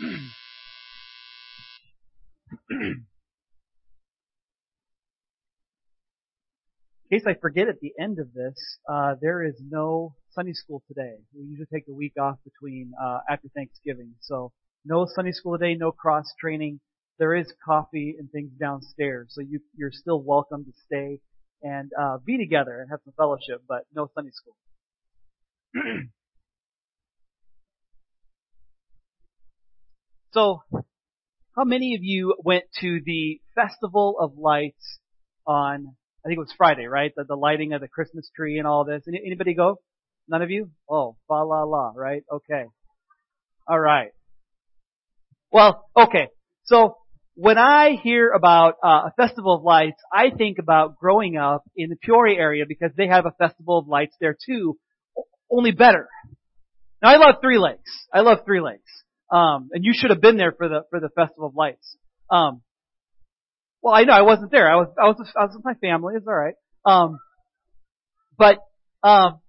In 0.00 0.34
case 7.10 7.24
I 7.26 7.34
forget 7.34 7.68
at 7.68 7.80
the 7.80 7.92
end 7.98 8.18
of 8.18 8.32
this, 8.34 8.78
uh, 8.88 9.14
there 9.20 9.42
is 9.42 9.54
no 9.60 10.14
Sunday 10.32 10.52
school 10.52 10.82
today. 10.88 11.14
We 11.34 11.44
usually 11.44 11.66
take 11.72 11.88
a 11.88 11.92
week 11.92 12.14
off 12.20 12.36
between 12.44 12.92
uh, 13.00 13.20
after 13.30 13.48
Thanksgiving, 13.54 14.14
so 14.20 14.52
no 14.84 15.06
Sunday 15.06 15.32
school 15.32 15.56
today, 15.56 15.74
no 15.74 15.92
cross 15.92 16.26
training. 16.38 16.80
There 17.18 17.34
is 17.34 17.46
coffee 17.64 18.16
and 18.18 18.30
things 18.30 18.50
downstairs, 18.60 19.28
so 19.30 19.40
you, 19.40 19.60
you're 19.76 19.92
still 19.92 20.20
welcome 20.20 20.64
to 20.64 20.72
stay 20.84 21.20
and 21.62 21.90
uh, 21.98 22.18
be 22.24 22.36
together 22.36 22.80
and 22.80 22.90
have 22.90 23.00
some 23.04 23.14
fellowship, 23.16 23.62
but 23.66 23.86
no 23.94 24.10
Sunday 24.14 24.32
school. 24.32 24.56
so, 30.32 30.60
how 31.56 31.64
many 31.64 31.94
of 31.94 32.02
you 32.02 32.34
went 32.42 32.64
to 32.80 33.00
the 33.04 33.40
Festival 33.54 34.16
of 34.20 34.36
Lights 34.36 34.98
on 35.46 35.96
I 36.26 36.28
think 36.28 36.38
it 36.38 36.40
was 36.40 36.54
Friday, 36.58 36.86
right? 36.86 37.12
The, 37.16 37.22
the 37.22 37.36
lighting 37.36 37.72
of 37.72 37.80
the 37.80 37.86
Christmas 37.86 38.28
tree 38.34 38.58
and 38.58 38.66
all 38.66 38.84
this. 38.84 39.04
Any, 39.06 39.22
anybody 39.24 39.54
go? 39.54 39.78
None 40.28 40.42
of 40.42 40.50
you? 40.50 40.70
Oh, 40.90 41.16
fa 41.28 41.34
la 41.34 41.62
la, 41.62 41.92
right? 41.94 42.24
Okay. 42.28 42.64
All 43.68 43.78
right. 43.78 44.10
Well, 45.52 45.84
okay. 45.96 46.26
So 46.64 46.96
when 47.36 47.58
I 47.58 47.90
hear 48.02 48.32
about 48.32 48.74
uh, 48.82 49.02
a 49.06 49.12
festival 49.16 49.54
of 49.54 49.62
lights, 49.62 50.02
I 50.12 50.30
think 50.36 50.58
about 50.58 50.98
growing 50.98 51.36
up 51.36 51.62
in 51.76 51.90
the 51.90 51.96
Peoria 51.96 52.40
area 52.40 52.64
because 52.66 52.90
they 52.96 53.06
have 53.06 53.24
a 53.24 53.30
festival 53.30 53.78
of 53.78 53.86
lights 53.86 54.16
there 54.20 54.36
too, 54.48 54.76
only 55.48 55.70
better. 55.70 56.08
Now 57.00 57.10
I 57.10 57.18
love 57.18 57.36
Three 57.40 57.58
Lakes. 57.58 58.08
I 58.12 58.22
love 58.22 58.38
Three 58.44 58.60
Lakes. 58.60 58.90
Um, 59.30 59.70
and 59.72 59.84
you 59.84 59.92
should 59.94 60.10
have 60.10 60.20
been 60.20 60.36
there 60.36 60.52
for 60.52 60.68
the 60.68 60.82
for 60.90 61.00
the 61.00 61.08
festival 61.08 61.48
of 61.48 61.54
lights. 61.56 61.96
Um, 62.30 62.62
well, 63.82 63.94
I 63.94 64.04
know 64.04 64.12
I 64.12 64.22
wasn't 64.22 64.50
there. 64.50 64.70
I 64.70 64.76
was 64.76 64.88
I 65.00 65.06
was 65.06 65.32
I 65.36 65.44
was 65.44 65.54
with 65.56 65.64
my 65.64 65.74
family. 65.74 66.14
It's 66.16 66.26
all 66.26 66.34
right. 66.34 66.54
Um, 66.84 67.18
but 68.38 68.58
um, 69.02 69.40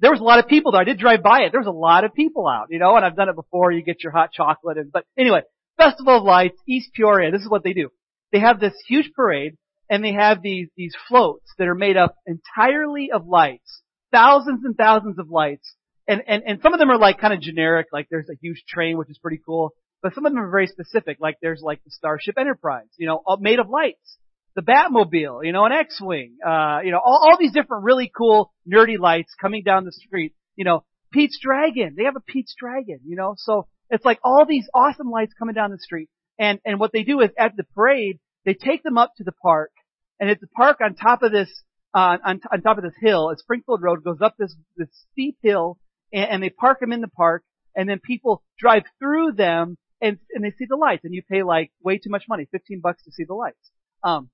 there 0.00 0.10
was 0.10 0.20
a 0.20 0.24
lot 0.24 0.38
of 0.38 0.48
people 0.48 0.72
there. 0.72 0.80
I 0.80 0.84
did 0.84 0.98
drive 0.98 1.22
by 1.22 1.42
it. 1.42 1.52
There 1.52 1.60
was 1.60 1.68
a 1.68 1.70
lot 1.70 2.04
of 2.04 2.14
people 2.14 2.46
out, 2.46 2.66
you 2.70 2.78
know, 2.78 2.96
and 2.96 3.04
I've 3.04 3.16
done 3.16 3.28
it 3.28 3.36
before. 3.36 3.72
You 3.72 3.82
get 3.82 4.02
your 4.02 4.12
hot 4.12 4.30
chocolate, 4.32 4.78
and 4.78 4.92
but 4.92 5.04
anyway, 5.18 5.42
Festival 5.76 6.18
of 6.18 6.24
Lights, 6.24 6.60
East 6.68 6.90
Peoria. 6.94 7.30
This 7.30 7.42
is 7.42 7.50
what 7.50 7.64
they 7.64 7.72
do. 7.72 7.90
They 8.32 8.40
have 8.40 8.60
this 8.60 8.74
huge 8.88 9.12
parade, 9.14 9.56
and 9.88 10.04
they 10.04 10.12
have 10.12 10.42
these 10.42 10.68
these 10.76 10.94
floats 11.08 11.52
that 11.58 11.68
are 11.68 11.74
made 11.74 11.96
up 11.96 12.16
entirely 12.26 13.10
of 13.12 13.26
lights, 13.26 13.82
thousands 14.12 14.64
and 14.64 14.76
thousands 14.76 15.18
of 15.18 15.30
lights, 15.30 15.74
and 16.06 16.22
and 16.26 16.42
and 16.46 16.60
some 16.62 16.74
of 16.74 16.80
them 16.80 16.90
are 16.90 16.98
like 16.98 17.18
kind 17.18 17.32
of 17.32 17.40
generic, 17.40 17.86
like 17.92 18.08
there's 18.10 18.28
a 18.28 18.36
huge 18.40 18.64
train, 18.68 18.98
which 18.98 19.10
is 19.10 19.18
pretty 19.18 19.40
cool. 19.44 19.72
But 20.02 20.14
some 20.14 20.26
of 20.26 20.32
them 20.32 20.42
are 20.42 20.50
very 20.50 20.66
specific, 20.66 21.16
like 21.20 21.38
there's 21.40 21.62
like 21.62 21.82
the 21.84 21.90
Starship 21.90 22.36
Enterprise, 22.38 22.88
you 22.98 23.06
know, 23.06 23.22
made 23.40 23.58
of 23.58 23.68
lights. 23.70 24.18
The 24.56 24.62
Batmobile, 24.62 25.44
you 25.44 25.50
know, 25.50 25.64
an 25.64 25.72
X-Wing, 25.72 26.36
uh, 26.46 26.78
you 26.84 26.92
know, 26.92 27.00
all, 27.04 27.26
all 27.28 27.36
these 27.40 27.50
different 27.50 27.82
really 27.82 28.08
cool 28.16 28.52
nerdy 28.72 28.96
lights 29.00 29.34
coming 29.40 29.64
down 29.64 29.84
the 29.84 29.90
street. 29.90 30.32
You 30.54 30.64
know, 30.64 30.84
Pete's 31.12 31.40
Dragon, 31.42 31.94
they 31.96 32.04
have 32.04 32.14
a 32.14 32.20
Pete's 32.20 32.54
Dragon, 32.56 33.00
you 33.04 33.16
know, 33.16 33.34
so 33.36 33.66
it's 33.90 34.04
like 34.04 34.20
all 34.22 34.46
these 34.48 34.68
awesome 34.72 35.10
lights 35.10 35.32
coming 35.36 35.56
down 35.56 35.70
the 35.70 35.78
street. 35.78 36.08
And, 36.38 36.60
and 36.64 36.78
what 36.78 36.92
they 36.92 37.02
do 37.02 37.20
is 37.20 37.30
at 37.36 37.56
the 37.56 37.64
parade, 37.74 38.20
they 38.44 38.54
take 38.54 38.82
them 38.82 38.96
up 38.96 39.12
to 39.16 39.24
the 39.24 39.32
park, 39.32 39.72
and 40.20 40.30
it's 40.30 40.42
a 40.42 40.48
park 40.48 40.78
on 40.80 40.94
top 40.94 41.22
of 41.22 41.32
this, 41.32 41.50
uh, 41.92 42.18
on, 42.24 42.40
on 42.52 42.60
top 42.62 42.78
of 42.78 42.84
this 42.84 42.94
hill. 43.00 43.30
It's 43.30 43.42
Springfield 43.42 43.82
Road, 43.82 44.04
goes 44.04 44.20
up 44.22 44.36
this, 44.38 44.54
this 44.76 44.88
steep 45.12 45.36
hill, 45.42 45.78
and, 46.14 46.30
and 46.30 46.42
they 46.42 46.50
park 46.50 46.80
them 46.80 46.92
in 46.92 47.02
the 47.02 47.08
park, 47.08 47.42
and 47.76 47.88
then 47.88 47.98
people 47.98 48.42
drive 48.58 48.84
through 48.98 49.32
them 49.32 49.76
and 50.00 50.18
and 50.32 50.44
they 50.44 50.50
see 50.50 50.66
the 50.68 50.76
lights, 50.76 51.04
and 51.04 51.14
you 51.14 51.22
pay 51.22 51.42
like 51.42 51.70
way 51.82 51.98
too 51.98 52.10
much 52.10 52.24
money, 52.28 52.46
fifteen 52.50 52.80
bucks 52.80 53.02
to 53.04 53.12
see 53.12 53.24
the 53.24 53.34
lights. 53.34 53.70
Um, 54.02 54.30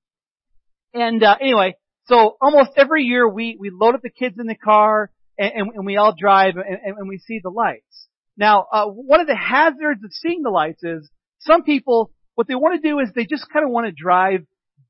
and 0.92 1.22
uh, 1.22 1.36
anyway, 1.40 1.76
so 2.06 2.36
almost 2.40 2.72
every 2.76 3.04
year 3.04 3.28
we 3.28 3.56
we 3.58 3.70
load 3.70 3.94
up 3.94 4.02
the 4.02 4.10
kids 4.10 4.36
in 4.38 4.46
the 4.46 4.56
car, 4.56 5.10
and, 5.38 5.52
and, 5.54 5.70
and 5.74 5.86
we 5.86 5.96
all 5.96 6.14
drive, 6.18 6.56
and, 6.56 6.96
and 6.98 7.08
we 7.08 7.18
see 7.18 7.40
the 7.42 7.50
lights. 7.50 8.08
Now, 8.36 8.66
uh, 8.72 8.86
one 8.86 9.20
of 9.20 9.26
the 9.26 9.36
hazards 9.36 10.02
of 10.02 10.10
seeing 10.12 10.42
the 10.42 10.50
lights 10.50 10.82
is 10.82 11.08
some 11.40 11.62
people 11.62 12.10
what 12.34 12.48
they 12.48 12.54
want 12.54 12.80
to 12.80 12.88
do 12.88 12.98
is 13.00 13.10
they 13.14 13.26
just 13.26 13.46
kind 13.52 13.64
of 13.64 13.70
want 13.70 13.86
to 13.86 13.92
drive 13.92 14.40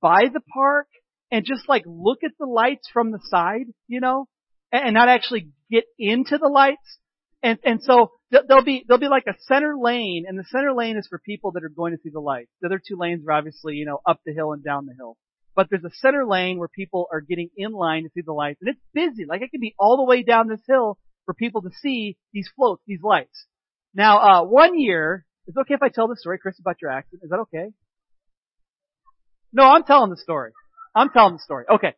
by 0.01 0.27
the 0.33 0.41
park 0.55 0.87
and 1.33 1.45
just 1.45 1.69
like 1.69 1.83
look 1.87 2.19
at 2.25 2.33
the 2.39 2.47
lights 2.47 2.89
from 2.93 3.11
the 3.11 3.21
side, 3.29 3.67
you 3.89 4.01
know, 4.01 4.27
and, 4.73 4.95
not 4.95 5.09
actually 5.09 5.51
get 5.71 5.85
into 5.99 6.39
the 6.39 6.49
lights. 6.49 6.99
And 7.43 7.59
and 7.65 7.83
so 7.83 8.13
there'll 8.31 8.65
be 8.65 8.85
there'll 8.87 9.01
be 9.01 9.09
like 9.09 9.27
a 9.27 9.35
center 9.49 9.75
lane, 9.81 10.27
and 10.29 10.39
the 10.39 10.45
center 10.45 10.75
lane 10.75 10.97
is 10.97 11.07
for 11.09 11.19
people 11.19 11.53
that 11.53 11.65
are 11.65 11.71
going 11.71 11.93
to 11.93 11.99
see 12.03 12.11
the 12.11 12.21
lights. 12.21 12.51
The 12.61 12.69
other 12.69 12.81
two 12.87 12.97
lanes 12.99 13.27
are 13.27 13.33
obviously 13.33 13.75
you 13.75 13.87
know 13.87 14.01
up 14.07 14.21
the 14.27 14.35
hill 14.35 14.53
and 14.53 14.63
down 14.63 14.87
the 14.87 14.95
hill. 14.95 15.17
But 15.57 15.69
there's 15.71 15.85
a 15.85 15.95
center 15.95 16.27
lane 16.27 16.59
where 16.59 16.69
people 16.69 17.09
are 17.13 17.21
getting 17.21 17.51
in 17.57 17.73
line 17.73 18.05
to 18.05 18.11
see 18.15 18.21
the 18.25 18.33
lights, 18.33 18.61
and 18.61 18.69
it's 18.69 18.81
busy. 18.95 19.27
Like 19.27 19.43
it 19.43 19.51
could 19.51 19.61
be 19.61 19.75
all 19.79 19.97
the 19.97 20.05
way 20.05 20.23
down 20.23 20.49
this 20.49 20.61
hill 20.69 20.99
for 21.25 21.35
people 21.35 21.63
to 21.63 21.71
see 21.81 22.17
these 22.33 22.49
floats, 22.55 22.83
these 22.87 23.03
lights. 23.03 23.47
Now, 23.95 24.19
uh, 24.19 24.45
one 24.45 24.79
year, 24.79 25.25
is 25.47 25.55
it 25.57 25.61
okay 25.61 25.75
if 25.75 25.83
I 25.83 25.89
tell 25.89 26.09
the 26.09 26.17
story, 26.17 26.39
Chris, 26.39 26.59
about 26.61 26.77
your 26.81 26.91
accident? 26.91 27.23
Is 27.25 27.31
that 27.31 27.41
okay? 27.41 27.71
No, 29.53 29.65
I'm 29.65 29.85
telling 29.85 30.11
the 30.11 30.17
story. 30.17 30.53
I'm 30.95 31.11
telling 31.11 31.35
the 31.35 31.41
story. 31.41 31.65
Okay. 31.69 31.95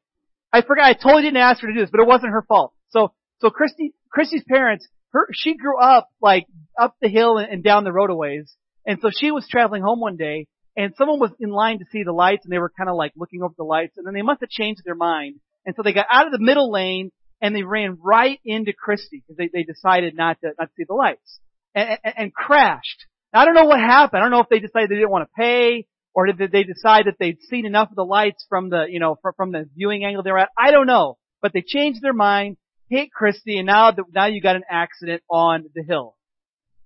I 0.53 0.63
forgot, 0.63 0.85
I 0.85 0.93
totally 0.93 1.23
didn't 1.23 1.39
ask 1.39 1.61
her 1.63 1.69
to 1.69 1.75
do 1.75 1.81
this, 1.81 1.91
but 1.91 2.01
it 2.01 2.07
wasn't 2.07 2.33
her 2.33 2.43
fault. 2.43 2.73
So, 2.91 3.13
so 3.41 3.51
Christy, 3.51 3.95
Christy's 4.11 4.45
parents, 4.47 4.87
her, 5.13 5.29
she 5.33 5.57
grew 5.57 5.81
up 5.81 6.09
like 6.21 6.47
up 6.79 6.97
the 7.01 7.09
hill 7.09 7.39
and, 7.39 7.51
and 7.51 7.65
down 7.65 7.85
the 7.85 7.93
road 7.93 8.11
a 8.11 8.15
ways. 8.15 8.55
And 8.87 8.99
so 9.01 9.11
she 9.11 9.31
was 9.31 9.47
traveling 9.49 9.83
home 9.83 10.01
one 10.01 10.17
day 10.17 10.47
and 10.77 10.95
someone 10.97 11.21
was 11.21 11.31
in 11.41 11.51
line 11.51 11.79
to 11.79 11.85
see 11.91 12.03
the 12.03 12.13
lights 12.13 12.45
and 12.45 12.53
they 12.53 12.59
were 12.59 12.73
kind 12.77 12.91
of 12.91 12.97
like 12.97 13.13
looking 13.17 13.43
over 13.43 13.55
the 13.57 13.65
lights 13.65 13.97
and 13.97 14.07
then 14.07 14.15
they 14.15 14.23
must 14.23 14.41
have 14.41 14.51
changed 14.51 14.83
their 14.85 14.95
mind. 14.95 15.37
And 15.65 15.75
so 15.77 15.83
they 15.83 15.93
got 15.93 16.07
out 16.11 16.27
of 16.27 16.33
the 16.33 16.39
middle 16.39 16.71
lane 16.71 17.13
and 17.41 17.55
they 17.55 17.63
ran 17.63 17.99
right 18.03 18.39
into 18.45 18.73
Christy 18.73 19.23
because 19.23 19.37
they, 19.37 19.51
they 19.53 19.65
decided 19.65 20.17
not 20.17 20.41
to, 20.41 20.53
not 20.59 20.67
to 20.67 20.73
see 20.77 20.84
the 20.89 20.95
lights 20.95 21.41
and, 21.75 21.99
and, 22.05 22.15
and 22.17 22.34
crashed. 22.34 23.07
I 23.34 23.45
don't 23.47 23.55
know 23.55 23.65
what 23.65 23.81
happened. 23.81 24.21
I 24.21 24.25
don't 24.25 24.31
know 24.31 24.41
if 24.41 24.49
they 24.51 24.59
decided 24.59 24.91
they 24.91 24.97
didn't 24.97 25.11
want 25.11 25.29
to 25.29 25.34
pay 25.34 25.87
or 26.15 26.27
did 26.27 26.53
they 26.53 26.65
decide 26.65 27.06
that 27.06 27.17
they'd 27.19 27.41
seen 27.49 27.67
enough 27.67 27.91
of 27.91 27.97
the 27.97 28.05
lights 28.05 28.45
from 28.49 28.71
the, 28.71 28.84
you 28.89 29.00
know, 29.00 29.19
from, 29.37 29.53
the 29.53 29.69
viewing 29.75 30.05
angle 30.05 30.23
they 30.23 30.31
were 30.31 30.39
at. 30.39 30.50
I 30.59 30.71
don't 30.71 30.87
know. 30.87 31.17
But 31.41 31.53
they 31.53 31.62
changed 31.67 32.03
their 32.03 32.12
mind 32.12 32.56
hit 32.93 33.11
Christy, 33.11 33.56
and 33.56 33.67
now 33.67 33.91
the, 33.91 34.05
now 34.15 34.27
you 34.27 34.43
got 34.43 34.55
an 34.55 34.65
accident 34.71 35.22
on 35.31 35.65
the 35.75 35.83
hill. 35.83 36.15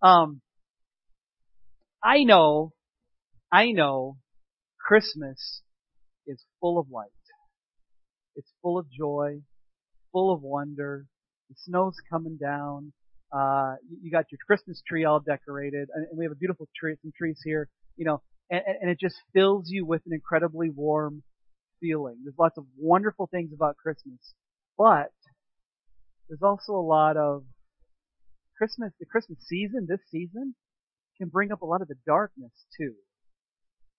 Um, 0.01 0.41
I 2.03 2.23
know, 2.23 2.73
I 3.53 3.73
know, 3.73 4.17
Christmas 4.79 5.63
is 6.29 6.41
full 6.61 6.79
of 6.79 6.87
light. 6.91 7.09
It's 8.37 8.49
full 8.63 8.79
of 8.79 8.87
joy, 8.89 9.41
full 10.13 10.33
of 10.33 10.43
wonder. 10.43 11.07
The 11.49 11.57
snow's 11.65 11.97
coming 12.09 12.39
down. 12.41 12.93
Uh, 13.33 13.75
you 14.01 14.13
got 14.13 14.27
your 14.31 14.39
Christmas 14.47 14.81
tree 14.87 15.05
all 15.05 15.19
decorated, 15.19 15.89
and 15.93 16.07
we 16.17 16.25
have 16.25 16.33
a 16.33 16.37
beautiful 16.37 16.69
tree, 16.79 16.95
some 17.03 17.13
trees 17.19 17.41
here, 17.45 17.69
you 17.97 18.05
know, 18.05 18.23
and, 18.51 18.63
and 18.83 18.91
it 18.91 18.99
just 19.01 19.17
fills 19.33 19.65
you 19.69 19.85
with 19.85 20.03
an 20.07 20.13
incredibly 20.13 20.71
warm 20.71 21.23
feeling. 21.81 22.17
There's 22.23 22.39
lots 22.39 22.59
of 22.59 22.65
wonderful 22.79 23.27
things 23.27 23.53
about 23.53 23.77
Christmas, 23.77 24.19
but 24.79 25.13
there's 26.29 26.43
also 26.43 26.73
a 26.73 26.81
lot 26.81 27.17
of 27.17 27.45
Christmas, 28.59 28.93
the 28.99 29.07
Christmas 29.07 29.39
season, 29.47 29.87
this 29.89 30.01
season, 30.11 30.55
can 31.19 31.29
bring 31.29 31.53
up 31.53 31.63
a 31.63 31.67
lot 31.67 31.83
of 31.83 31.89
the 31.89 31.97
darkness 32.07 32.53
too. 32.77 32.95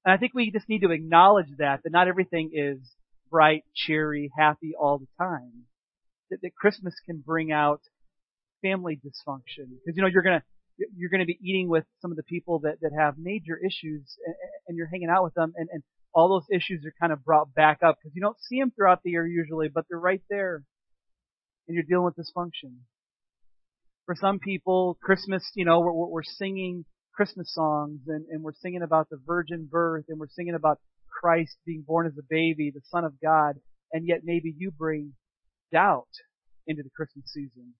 And 0.05 0.13
I 0.13 0.17
think 0.17 0.33
we 0.33 0.51
just 0.51 0.69
need 0.69 0.81
to 0.81 0.91
acknowledge 0.91 1.47
that, 1.57 1.81
that 1.83 1.91
not 1.91 2.07
everything 2.07 2.51
is 2.53 2.79
bright, 3.29 3.63
cheery, 3.75 4.31
happy 4.37 4.73
all 4.79 4.99
the 4.99 5.07
time. 5.17 5.65
That, 6.29 6.41
that 6.41 6.55
Christmas 6.55 6.95
can 7.05 7.23
bring 7.25 7.51
out 7.51 7.81
family 8.61 8.99
dysfunction. 9.05 9.67
Because, 9.69 9.95
you 9.95 10.01
know, 10.01 10.07
you're 10.07 10.23
gonna, 10.23 10.43
you're 10.95 11.09
gonna 11.09 11.25
be 11.25 11.39
eating 11.41 11.69
with 11.69 11.85
some 12.01 12.11
of 12.11 12.17
the 12.17 12.23
people 12.23 12.59
that, 12.59 12.79
that 12.81 12.91
have 12.97 13.15
major 13.17 13.57
issues 13.57 14.17
and, 14.25 14.35
and 14.67 14.77
you're 14.77 14.87
hanging 14.87 15.09
out 15.09 15.23
with 15.23 15.33
them 15.33 15.53
and, 15.57 15.69
and 15.71 15.83
all 16.13 16.29
those 16.29 16.47
issues 16.51 16.83
are 16.85 16.93
kind 16.99 17.13
of 17.13 17.23
brought 17.23 17.53
back 17.53 17.79
up 17.83 17.97
because 18.01 18.15
you 18.15 18.21
don't 18.21 18.39
see 18.41 18.59
them 18.59 18.71
throughout 18.71 19.03
the 19.03 19.11
year 19.11 19.27
usually, 19.27 19.67
but 19.67 19.85
they're 19.87 19.99
right 19.99 20.21
there 20.29 20.63
and 21.67 21.75
you're 21.75 21.83
dealing 21.83 22.05
with 22.05 22.15
dysfunction. 22.15 22.77
For 24.05 24.15
some 24.15 24.39
people, 24.39 24.97
Christmas, 25.01 25.43
you 25.53 25.65
know, 25.65 25.79
we're, 25.79 25.91
we're 25.91 26.23
singing 26.23 26.85
Christmas 27.13 27.53
songs 27.53 28.01
and, 28.07 28.25
and 28.31 28.41
we're 28.41 28.55
singing 28.61 28.81
about 28.81 29.09
the 29.09 29.19
virgin 29.25 29.67
birth 29.69 30.05
and 30.09 30.19
we're 30.19 30.29
singing 30.29 30.55
about 30.55 30.79
Christ 31.07 31.55
being 31.65 31.83
born 31.85 32.07
as 32.07 32.13
a 32.17 32.25
baby, 32.27 32.71
the 32.73 32.81
Son 32.89 33.03
of 33.03 33.13
God, 33.21 33.55
and 33.91 34.07
yet 34.07 34.21
maybe 34.23 34.53
you 34.57 34.71
bring 34.71 35.13
doubt 35.71 36.07
into 36.65 36.83
the 36.83 36.89
Christmas 36.89 37.25
season 37.27 37.73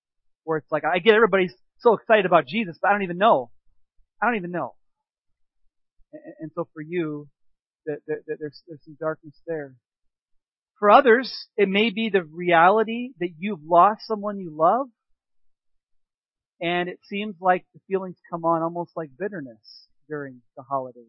where 0.44 0.58
it's 0.58 0.70
like, 0.70 0.84
I 0.84 0.98
get 0.98 1.14
everybody's 1.14 1.54
so 1.80 1.94
excited 1.94 2.26
about 2.26 2.46
Jesus, 2.46 2.78
but 2.80 2.88
I 2.88 2.92
don't 2.92 3.02
even 3.02 3.18
know. 3.18 3.50
I 4.22 4.26
don't 4.26 4.36
even 4.36 4.50
know. 4.50 4.74
And, 6.12 6.34
and 6.40 6.50
so 6.54 6.68
for 6.74 6.82
you, 6.82 7.28
that, 7.86 7.98
that, 8.06 8.18
there's, 8.26 8.62
there's 8.66 8.80
some 8.84 8.96
darkness 8.98 9.34
there. 9.46 9.74
For 10.78 10.90
others, 10.90 11.48
it 11.56 11.68
may 11.68 11.90
be 11.90 12.08
the 12.08 12.22
reality 12.22 13.10
that 13.20 13.30
you've 13.38 13.64
lost 13.64 14.06
someone 14.06 14.38
you 14.38 14.50
love, 14.56 14.88
and 16.60 16.88
it 16.88 16.98
seems 17.04 17.36
like 17.40 17.64
the 17.74 17.80
feelings 17.88 18.16
come 18.30 18.44
on 18.44 18.62
almost 18.62 18.92
like 18.96 19.10
bitterness. 19.18 19.88
during 20.08 20.40
the 20.56 20.62
holidays? 20.62 21.04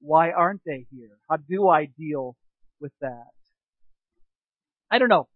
Why 0.00 0.30
aren't 0.30 0.62
they 0.64 0.86
here? 0.90 1.18
How 1.28 1.36
do 1.36 1.68
I 1.68 1.86
deal 1.86 2.36
with 2.80 2.92
that? 3.00 3.30
I 4.90 4.98
don't 4.98 5.08
know. 5.08 5.28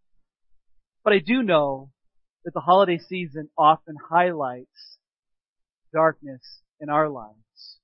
But 1.05 1.15
I 1.15 1.19
do 1.19 1.43
know 1.43 1.91
that 2.45 2.55
the 2.55 2.61
holiday 2.61 2.99
season 2.99 3.49
often 3.57 3.97
highlights 4.11 4.99
darkness 5.93 6.61
in 6.81 6.89
our 6.89 7.09
lives. 7.09 7.79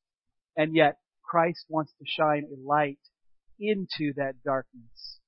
And 0.56 0.74
yet 0.74 0.98
Christ 1.22 1.66
wants 1.68 1.92
to 1.98 2.04
shine 2.06 2.44
a 2.44 2.66
light 2.66 2.98
into 3.60 4.12
that 4.16 4.42
darkness. 4.44 5.20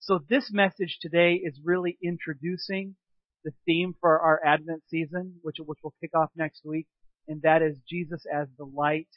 So 0.00 0.20
this 0.28 0.50
message 0.52 0.98
today 1.00 1.34
is 1.34 1.60
really 1.64 1.98
introducing 2.02 2.96
the 3.44 3.52
theme 3.64 3.94
for 4.00 4.18
our 4.20 4.40
Advent 4.44 4.82
season, 4.88 5.36
which, 5.42 5.56
which 5.58 5.78
will 5.82 5.94
kick 6.00 6.10
off 6.16 6.30
next 6.36 6.62
week, 6.64 6.86
and 7.28 7.42
that 7.42 7.62
is 7.62 7.78
Jesus 7.88 8.24
as 8.32 8.48
the 8.56 8.64
light 8.64 9.08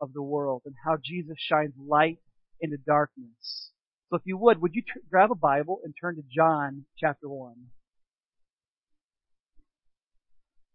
of 0.00 0.12
the 0.12 0.22
world 0.22 0.62
and 0.64 0.74
how 0.84 0.96
Jesus 1.02 1.36
shines 1.38 1.74
light 1.78 2.18
into 2.60 2.76
darkness. 2.76 3.70
So 4.10 4.16
if 4.16 4.22
you 4.24 4.36
would, 4.38 4.60
would 4.62 4.74
you 4.74 4.82
grab 5.10 5.30
a 5.30 5.36
Bible 5.36 5.80
and 5.84 5.94
turn 6.00 6.16
to 6.16 6.22
John 6.32 6.84
chapter 6.98 7.28
1? 7.28 7.54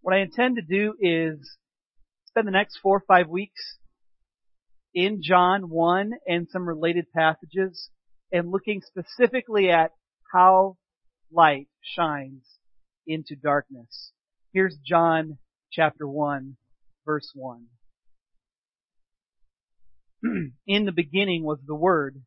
What 0.01 0.15
I 0.15 0.19
intend 0.19 0.55
to 0.55 0.61
do 0.61 0.95
is 0.99 1.57
spend 2.25 2.47
the 2.47 2.51
next 2.51 2.79
four 2.81 2.97
or 2.97 3.03
five 3.07 3.27
weeks 3.27 3.77
in 4.93 5.21
John 5.21 5.69
1 5.69 6.11
and 6.27 6.47
some 6.49 6.67
related 6.67 7.05
passages 7.15 7.89
and 8.31 8.51
looking 8.51 8.81
specifically 8.81 9.69
at 9.69 9.91
how 10.33 10.77
light 11.31 11.67
shines 11.81 12.43
into 13.05 13.35
darkness. 13.35 14.11
Here's 14.53 14.77
John 14.85 15.37
chapter 15.71 16.07
1 16.07 16.57
verse 17.05 17.31
1. 17.33 17.65
in 20.67 20.85
the 20.85 20.91
beginning 20.91 21.43
was 21.43 21.59
the 21.65 21.75
Word, 21.75 22.21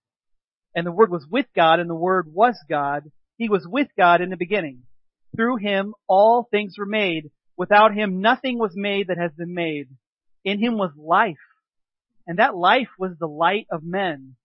and 0.75 0.87
the 0.87 0.93
Word 0.93 1.11
was 1.11 1.27
with 1.31 1.47
God, 1.55 1.81
and 1.81 1.89
the 1.89 1.95
Word 1.95 2.27
was 2.33 2.57
God. 2.69 3.05
He 3.37 3.49
was 3.49 3.67
with 3.67 3.89
God 3.97 4.21
in 4.21 4.31
the 4.31 4.37
beginning. 4.37 4.83
Through 5.37 5.57
Him 5.57 5.95
all 6.09 6.49
things 6.51 6.75
were 6.79 6.87
made. 6.87 7.31
Without 7.57 7.95
Him 7.95 8.21
nothing 8.21 8.59
was 8.59 8.75
made 8.75 9.09
that 9.09 9.19
has 9.19 9.33
been 9.33 9.55
made. 9.55 9.89
In 10.45 10.59
Him 10.59 10.77
was 10.77 10.93
life, 10.97 11.37
and 12.27 12.39
that 12.39 12.57
life 12.57 12.91
was 12.99 13.13
the 13.19 13.29
light 13.29 13.67
of 13.71 13.83
men. 13.83 14.37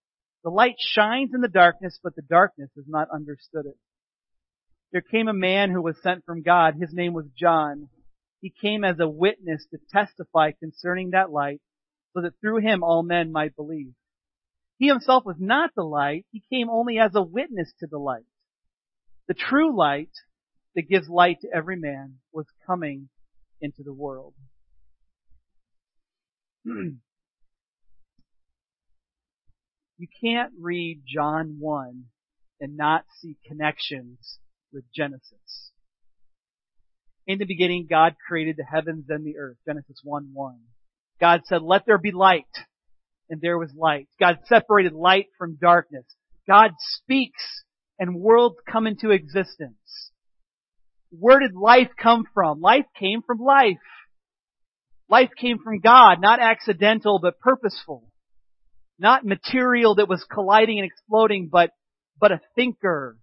The 0.44 0.50
light 0.50 0.76
shines 0.80 1.34
in 1.34 1.42
the 1.42 1.48
darkness, 1.48 2.00
but 2.02 2.16
the 2.16 2.22
darkness 2.22 2.70
has 2.76 2.86
not 2.88 3.10
understood 3.14 3.66
it. 3.66 3.78
There 4.92 5.02
came 5.02 5.28
a 5.28 5.34
man 5.34 5.72
who 5.72 5.82
was 5.82 6.02
sent 6.02 6.26
from 6.26 6.42
God. 6.42 6.76
His 6.80 6.94
name 6.94 7.14
was 7.14 7.28
John. 7.38 7.90
He 8.42 8.50
came 8.50 8.84
as 8.84 9.00
a 9.00 9.08
witness 9.08 9.66
to 9.72 9.80
testify 9.92 10.52
concerning 10.52 11.12
that 11.12 11.32
light, 11.32 11.62
so 12.14 12.22
that 12.22 12.40
through 12.40 12.62
him 12.62 12.84
all 12.84 13.04
men 13.04 13.32
might 13.32 13.56
believe. 13.56 13.94
He 14.78 14.88
himself 14.88 15.26
was 15.26 15.36
not 15.40 15.72
the 15.76 15.84
light. 15.84 16.26
He 16.32 16.44
came 16.50 16.70
only 16.70 16.98
as 17.00 17.14
a 17.14 17.22
witness 17.22 17.74
to 17.82 17.88
the 17.88 17.98
light. 17.98 18.26
The 19.28 19.34
true 19.34 19.76
light 19.76 20.12
that 20.76 20.90
gives 20.90 21.10
light 21.10 21.38
to 21.42 21.50
every 21.54 21.76
man 21.76 22.16
was 22.32 22.46
coming 22.66 23.10
into 23.62 23.84
the 23.84 23.94
world. 23.94 24.34
you 26.66 26.98
can't 30.22 30.52
read 30.60 31.02
John 31.08 31.58
1 31.60 32.04
and 32.62 32.78
not 32.78 33.06
see 33.20 33.38
connections 33.48 34.40
with 34.72 34.84
Genesis. 34.96 35.72
In 37.26 37.40
the 37.40 37.46
beginning, 37.46 37.88
God 37.90 38.16
created 38.28 38.58
the 38.58 38.64
heavens 38.64 39.06
and 39.10 39.26
the 39.26 39.38
earth. 39.38 39.58
Genesis 39.66 40.00
1 40.04 40.32
1. 40.34 40.60
God 41.20 41.42
said, 41.46 41.62
let 41.62 41.86
there 41.86 41.98
be 41.98 42.12
light. 42.12 42.46
And 43.30 43.40
there 43.42 43.60
was 43.60 43.72
light. 43.76 44.08
God 44.20 44.40
separated 44.46 44.94
light 44.94 45.28
from 45.38 45.58
darkness. 45.62 46.06
God 46.48 46.72
speaks 46.80 47.64
and 48.00 48.16
worlds 48.16 48.56
come 48.68 48.88
into 48.88 49.12
existence. 49.12 50.12
Where 51.12 51.40
did 51.40 51.56
life 51.56 51.90
come 52.02 52.24
from? 52.34 52.62
Life 52.62 52.86
came 52.98 53.22
from 53.22 53.40
life. 53.40 53.78
Life 55.10 55.32
came 55.40 55.58
from 55.60 55.80
God, 55.80 56.22
not 56.22 56.40
accidental, 56.40 57.20
but 57.20 57.40
purposeful. 57.40 58.04
Not 59.00 59.26
material 59.26 59.96
that 59.96 60.10
was 60.10 60.24
colliding 60.32 60.78
and 60.78 60.86
exploding, 60.86 61.50
but, 61.52 61.72
but 62.20 62.32
a 62.32 62.42
thinker, 62.56 63.18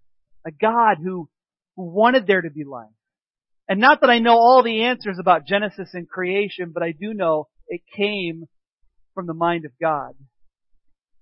a 0.44 0.50
God 0.50 0.97
who, 1.03 1.29
who 1.77 1.85
wanted 1.85 2.27
there 2.27 2.43
to 2.43 2.50
be 2.50 2.65
life. 2.65 2.88
And 3.69 3.81
not 3.81 4.00
that 4.00 4.11
I 4.11 4.19
know 4.19 4.37
all 4.37 4.62
the 4.62 4.85
answers 4.85 5.19
about 5.21 5.47
Genesis 5.47 5.91
and 5.93 6.09
creation, 6.09 6.71
but 6.73 6.83
I 6.83 6.93
do 6.93 7.15
know 7.15 7.49
it 7.69 7.83
came 7.97 8.44
from 9.15 9.27
the 9.27 9.35
mind 9.35 9.65
of 9.65 9.73
God. 9.81 10.12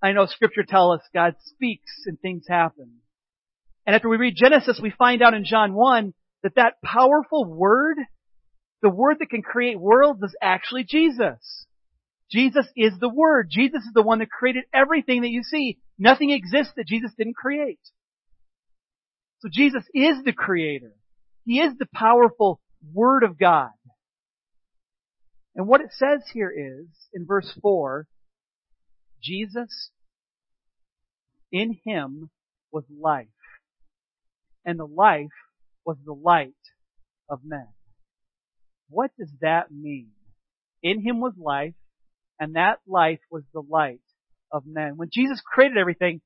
I 0.03 0.13
know 0.13 0.27
scripture 0.27 0.65
tells 0.67 1.01
us 1.01 1.07
God 1.15 1.35
speaks 1.41 1.91
and 2.07 2.19
things 2.21 2.45
happen. 2.49 3.01
And 3.87 3.97
after 3.97 4.09
we 4.09 4.19
read 4.19 4.35
Genesis, 4.37 4.79
we 4.83 4.91
find 4.91 5.23
out 5.23 5.35
in 5.35 5.45
John 5.45 5.75
1 5.75 6.13
that 6.45 6.55
that 6.55 6.81
powerful 6.85 7.45
word, 7.45 7.97
the 8.83 8.91
word 8.91 9.17
that 9.19 9.31
can 9.31 9.43
create 9.43 9.81
worlds 9.81 10.23
is 10.23 10.37
actually 10.41 10.85
Jesus. 10.85 11.67
Jesus 12.31 12.67
is 12.77 12.93
the 13.01 13.09
Word. 13.09 13.49
Jesus 13.51 13.85
is 13.85 13.93
the 13.95 14.03
one 14.03 14.19
that 14.19 14.31
created 14.31 14.65
everything 14.73 15.23
that 15.23 15.31
you 15.31 15.43
see. 15.43 15.79
Nothing 15.99 16.31
exists 16.31 16.73
that 16.77 16.87
Jesus 16.87 17.13
didn't 17.17 17.37
create. 17.37 17.81
So 19.41 19.49
Jesus 19.53 19.85
is 19.95 20.25
the 20.25 20.33
Creator. 20.33 20.93
He 21.45 21.61
is 21.61 21.75
the 21.79 21.87
powerful 21.93 22.61
Word 22.93 23.23
of 23.23 23.39
God. 23.39 23.71
And 25.55 25.69
what 25.69 25.81
it 25.81 25.91
says 25.93 26.23
here 26.33 26.51
is, 26.51 26.89
in 27.13 27.27
verse 27.27 27.53
4, 27.63 28.07
Jesus, 29.23 29.91
in 31.53 31.79
Him 31.85 32.31
was 32.73 32.85
life. 32.91 33.29
And 34.65 34.79
the 34.79 34.87
life 34.87 35.29
was 35.85 35.97
the 36.05 36.13
light 36.13 36.55
of 37.29 37.41
men. 37.45 37.69
What 38.89 39.11
does 39.19 39.31
that 39.41 39.71
mean? 39.71 40.11
In 40.83 41.01
Him 41.03 41.21
was 41.21 41.35
life, 41.39 41.75
and 42.39 42.57
that 42.57 42.79
life 42.87 43.21
was 43.31 43.43
the 43.53 43.63
light 43.63 44.01
of 44.53 44.65
men. 44.67 44.97
When 44.97 45.09
Jesus 45.13 45.41
created 45.45 45.79
everything, 45.79 46.21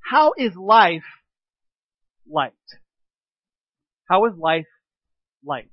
how 0.00 0.32
is 0.36 0.54
life 0.54 1.04
light? 2.30 2.52
How 4.08 4.26
is 4.26 4.34
life 4.36 4.66
light? 5.44 5.70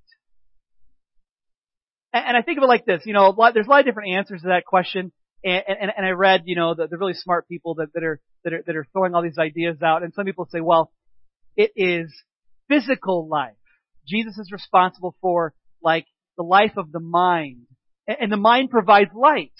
And, 2.13 2.35
I 2.35 2.41
think 2.41 2.57
of 2.57 2.63
it 2.63 2.67
like 2.67 2.85
this, 2.85 3.03
you 3.05 3.13
know, 3.13 3.29
lot, 3.29 3.53
there's 3.53 3.67
a 3.67 3.69
lot 3.69 3.79
of 3.79 3.85
different 3.85 4.13
answers 4.13 4.41
to 4.41 4.49
that 4.49 4.65
question. 4.65 5.13
And, 5.43 5.63
and, 5.67 5.91
and 5.95 6.05
I 6.05 6.09
read, 6.09 6.43
you 6.45 6.55
know, 6.55 6.75
the, 6.75 6.87
the 6.87 6.97
really 6.97 7.13
smart 7.13 7.47
people 7.47 7.75
that, 7.75 7.93
that 7.93 8.03
are, 8.03 8.19
that 8.43 8.53
are, 8.53 8.63
that 8.67 8.75
are 8.75 8.87
throwing 8.91 9.15
all 9.15 9.21
these 9.21 9.37
ideas 9.37 9.81
out. 9.81 10.03
And 10.03 10.13
some 10.13 10.25
people 10.25 10.45
say, 10.51 10.59
well, 10.59 10.91
it 11.55 11.71
is 11.75 12.11
physical 12.71 13.27
life. 13.27 13.55
Jesus 14.07 14.37
is 14.37 14.51
responsible 14.51 15.15
for, 15.21 15.53
like, 15.83 16.05
the 16.37 16.43
life 16.43 16.73
of 16.77 16.91
the 16.91 16.99
mind. 16.99 17.67
And, 18.07 18.31
the 18.31 18.37
mind 18.37 18.69
provides 18.69 19.11
light. 19.13 19.53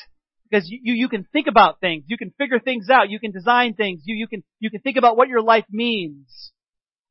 Because 0.49 0.69
you, 0.69 0.79
you, 0.83 0.93
you 0.93 1.09
can 1.09 1.25
think 1.31 1.47
about 1.47 1.79
things, 1.79 2.03
you 2.07 2.17
can 2.17 2.33
figure 2.37 2.59
things 2.59 2.89
out, 2.89 3.09
you 3.09 3.19
can 3.19 3.31
design 3.31 3.73
things, 3.73 4.01
you, 4.05 4.15
you 4.15 4.27
can, 4.27 4.43
you 4.59 4.69
can 4.69 4.81
think 4.81 4.97
about 4.97 5.15
what 5.15 5.29
your 5.29 5.41
life 5.41 5.65
means. 5.69 6.51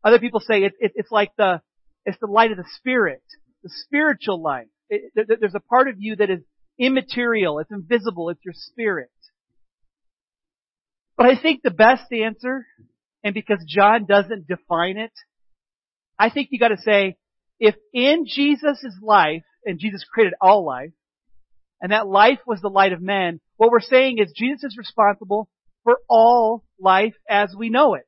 Other 0.04 0.19
people 0.19 0.40
say 0.40 0.64
it, 0.64 0.73
it, 0.78 0.92
it's 0.95 1.11
like 1.11 1.30
the, 1.38 1.62
it's 2.04 2.19
the 2.21 2.26
light 2.26 2.50
of 2.50 2.59
the 2.59 2.69
spirit, 2.76 3.23
the 3.62 3.71
spiritual 3.87 4.42
life. 4.42 4.66
It, 4.90 5.12
there, 5.14 5.25
there's 5.40 5.54
a 5.54 5.61
part 5.61 5.88
of 5.88 5.95
you 5.99 6.16
that 6.16 6.28
is 6.28 6.40
immaterial, 6.78 7.61
it's 7.61 7.71
invisible, 7.71 8.28
it's 8.28 8.45
your 8.45 8.54
spirit. 8.54 9.11
But 11.16 11.26
I 11.26 11.40
think 11.40 11.62
the 11.62 11.71
best 11.71 12.12
answer, 12.12 12.66
and 13.25 13.33
because 13.33 13.64
John 13.66 14.07
doesn't 14.07 14.49
define 14.49 14.99
it, 14.99 15.12
I 16.20 16.28
think 16.28 16.48
you 16.50 16.58
gotta 16.58 16.76
say, 16.76 17.16
if 17.58 17.74
in 17.94 18.26
Jesus' 18.26 18.84
life, 19.02 19.42
and 19.64 19.78
Jesus 19.78 20.04
created 20.04 20.34
all 20.40 20.66
life, 20.66 20.92
and 21.80 21.92
that 21.92 22.06
life 22.06 22.40
was 22.46 22.60
the 22.60 22.68
light 22.68 22.92
of 22.92 23.00
men, 23.00 23.40
what 23.56 23.70
we're 23.70 23.80
saying 23.80 24.18
is 24.18 24.32
Jesus 24.36 24.64
is 24.64 24.76
responsible 24.76 25.48
for 25.82 25.98
all 26.10 26.62
life 26.78 27.14
as 27.28 27.54
we 27.56 27.70
know 27.70 27.94
it. 27.94 28.06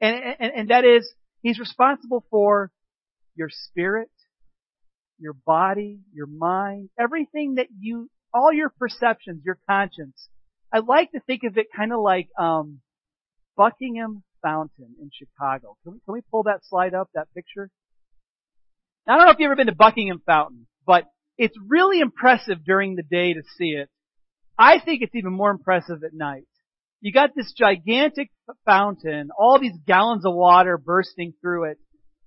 And, 0.00 0.36
and, 0.38 0.52
and 0.54 0.68
that 0.68 0.84
is, 0.84 1.10
He's 1.40 1.58
responsible 1.58 2.24
for 2.30 2.70
your 3.34 3.48
spirit, 3.50 4.10
your 5.18 5.32
body, 5.32 6.00
your 6.12 6.26
mind, 6.26 6.90
everything 6.98 7.54
that 7.54 7.68
you, 7.78 8.10
all 8.32 8.52
your 8.52 8.68
perceptions, 8.78 9.42
your 9.44 9.58
conscience. 9.68 10.28
I 10.70 10.80
like 10.80 11.12
to 11.12 11.20
think 11.20 11.44
of 11.44 11.56
it 11.56 11.68
kind 11.74 11.94
of 11.94 12.00
like 12.00 12.28
um, 12.38 12.80
Buckingham 13.56 14.22
Fountain 14.44 14.94
in 15.00 15.10
Chicago. 15.12 15.76
Can 15.82 15.94
we, 15.94 15.98
can 16.04 16.12
we 16.12 16.20
pull 16.30 16.44
that 16.44 16.60
slide 16.62 16.94
up, 16.94 17.08
that 17.14 17.28
picture? 17.34 17.70
Now, 19.06 19.14
I 19.14 19.16
don't 19.16 19.26
know 19.26 19.32
if 19.32 19.38
you've 19.38 19.46
ever 19.46 19.56
been 19.56 19.66
to 19.66 19.74
Buckingham 19.74 20.22
Fountain, 20.24 20.66
but 20.86 21.04
it's 21.38 21.56
really 21.66 22.00
impressive 22.00 22.64
during 22.64 22.94
the 22.94 23.02
day 23.02 23.34
to 23.34 23.42
see 23.58 23.70
it. 23.70 23.88
I 24.58 24.78
think 24.78 25.02
it's 25.02 25.14
even 25.14 25.32
more 25.32 25.50
impressive 25.50 26.04
at 26.04 26.14
night. 26.14 26.46
You 27.00 27.12
got 27.12 27.30
this 27.34 27.52
gigantic 27.52 28.30
fountain, 28.64 29.30
all 29.36 29.58
these 29.58 29.76
gallons 29.86 30.24
of 30.24 30.34
water 30.34 30.78
bursting 30.78 31.34
through 31.40 31.70
it, 31.70 31.78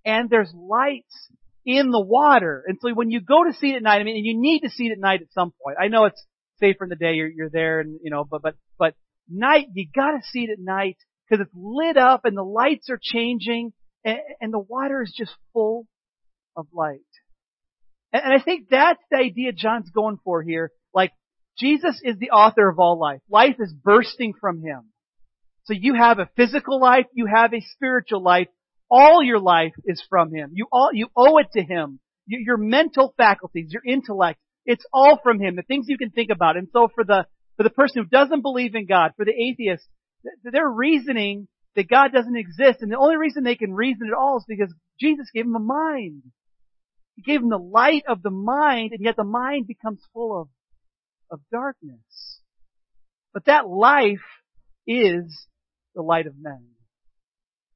and 0.06 0.30
there's 0.30 0.54
lights 0.54 1.30
in 1.66 1.90
the 1.90 2.04
water. 2.04 2.64
And 2.68 2.78
so 2.82 2.94
when 2.94 3.10
you 3.10 3.22
go 3.22 3.44
to 3.44 3.54
see 3.54 3.72
it 3.72 3.78
at 3.78 3.84
night, 3.84 4.02
I 4.02 4.04
mean, 4.04 4.18
and 4.18 4.26
you 4.26 4.40
need 4.40 4.62
to 4.62 4.70
see 4.70 4.88
it 4.88 4.92
at 4.92 5.00
night 5.00 5.22
at 5.22 5.34
some 5.34 5.52
point. 5.64 5.78
I 5.82 5.88
know 5.88 6.06
it's 6.06 6.24
safer 6.60 6.84
in 6.84 6.90
the 6.90 6.96
day, 6.96 7.14
you're, 7.14 7.30
you're 7.30 7.50
there 7.50 7.80
and, 7.80 8.00
you 8.04 8.12
know, 8.12 8.24
but, 8.24 8.42
but, 8.42 8.56
but 8.78 8.94
night, 9.30 9.68
you 9.74 9.88
gotta 9.94 10.20
see 10.32 10.44
it 10.44 10.52
at 10.52 10.60
night 10.60 10.98
because 11.28 11.46
it's 11.46 11.56
lit 11.56 11.98
up 11.98 12.26
and 12.26 12.38
the 12.38 12.44
lights 12.44 12.90
are 12.90 13.00
changing 13.02 13.74
and, 14.04 14.20
and 14.40 14.54
the 14.54 14.60
water 14.60 15.02
is 15.02 15.14
just 15.18 15.34
full 15.54 15.88
of 16.56 16.68
light. 16.74 17.00
And, 18.14 18.24
and 18.26 18.34
I 18.34 18.44
think 18.44 18.70
that's 18.70 19.02
the 19.12 19.18
idea 19.18 19.52
John's 19.52 19.90
going 19.90 20.20
for 20.24 20.42
here. 20.42 20.72
Like, 20.94 21.12
Jesus 21.58 22.00
is 22.04 22.18
the 22.20 22.32
author 22.32 22.70
of 22.70 22.80
all 22.80 23.00
life. 23.00 23.22
Life 23.30 23.56
is 23.60 23.74
bursting 23.74 24.34
from 24.40 24.62
Him. 24.62 24.92
So 25.66 25.74
you 25.74 25.96
have 25.96 26.20
a 26.20 26.30
physical 26.36 26.80
life, 26.80 27.06
you 27.14 27.26
have 27.26 27.54
a 27.54 27.62
spiritual 27.74 28.24
life. 28.24 28.48
All 28.90 29.22
your 29.22 29.40
life 29.40 29.74
is 29.84 30.02
from 30.10 30.34
Him. 30.34 30.52
You 30.54 30.68
all, 30.72 30.92
you 30.94 31.08
owe 31.16 31.38
it 31.40 31.48
to 31.54 31.62
Him. 31.62 32.00
Your 32.26 32.58
mental 32.58 33.14
faculties, 33.18 33.70
your 33.72 33.82
intellect, 33.86 34.40
it's 34.66 34.86
all 34.94 35.20
from 35.22 35.42
Him. 35.42 35.56
The 35.56 35.62
things 35.62 35.88
you 35.90 35.98
can 35.98 36.10
think 36.10 36.30
about. 36.30 36.58
And 36.58 36.68
so 36.72 36.90
for 36.94 37.04
the, 37.04 37.26
for 37.58 37.64
the 37.64 37.70
person 37.70 38.04
who 38.04 38.10
doesn't 38.10 38.42
believe 38.42 38.76
in 38.76 38.86
God, 38.86 39.12
for 39.18 39.26
the 39.26 39.34
atheist, 39.34 39.86
they're 40.44 40.70
reasoning 40.70 41.48
that 41.76 41.90
God 41.90 42.12
doesn't 42.12 42.36
exist. 42.36 42.82
And 42.82 42.92
the 42.92 42.98
only 42.98 43.18
reason 43.18 43.44
they 43.44 43.56
can 43.56 43.74
reason 43.74 44.08
at 44.08 44.18
all 44.18 44.38
is 44.38 44.46
because 44.48 44.74
Jesus 45.00 45.28
gave 45.34 45.46
them 45.46 45.56
a 45.56 45.60
mind. 45.60 46.24
He 47.16 47.22
gave 47.22 47.42
them 47.42 47.50
the 47.50 47.58
light 47.58 48.04
of 48.08 48.22
the 48.22 48.32
mind, 48.32 48.92
and 48.94 49.04
yet 49.04 49.16
the 49.16 49.24
mind 49.24 49.68
becomes 49.68 50.02
full 50.14 50.42
of, 50.42 50.48
of 51.32 51.40
darkness. 51.52 52.42
But 53.34 53.46
that 53.46 53.68
life 53.68 54.26
is 54.86 55.46
the 55.96 56.02
light 56.02 56.28
of 56.28 56.34
men. 56.40 56.68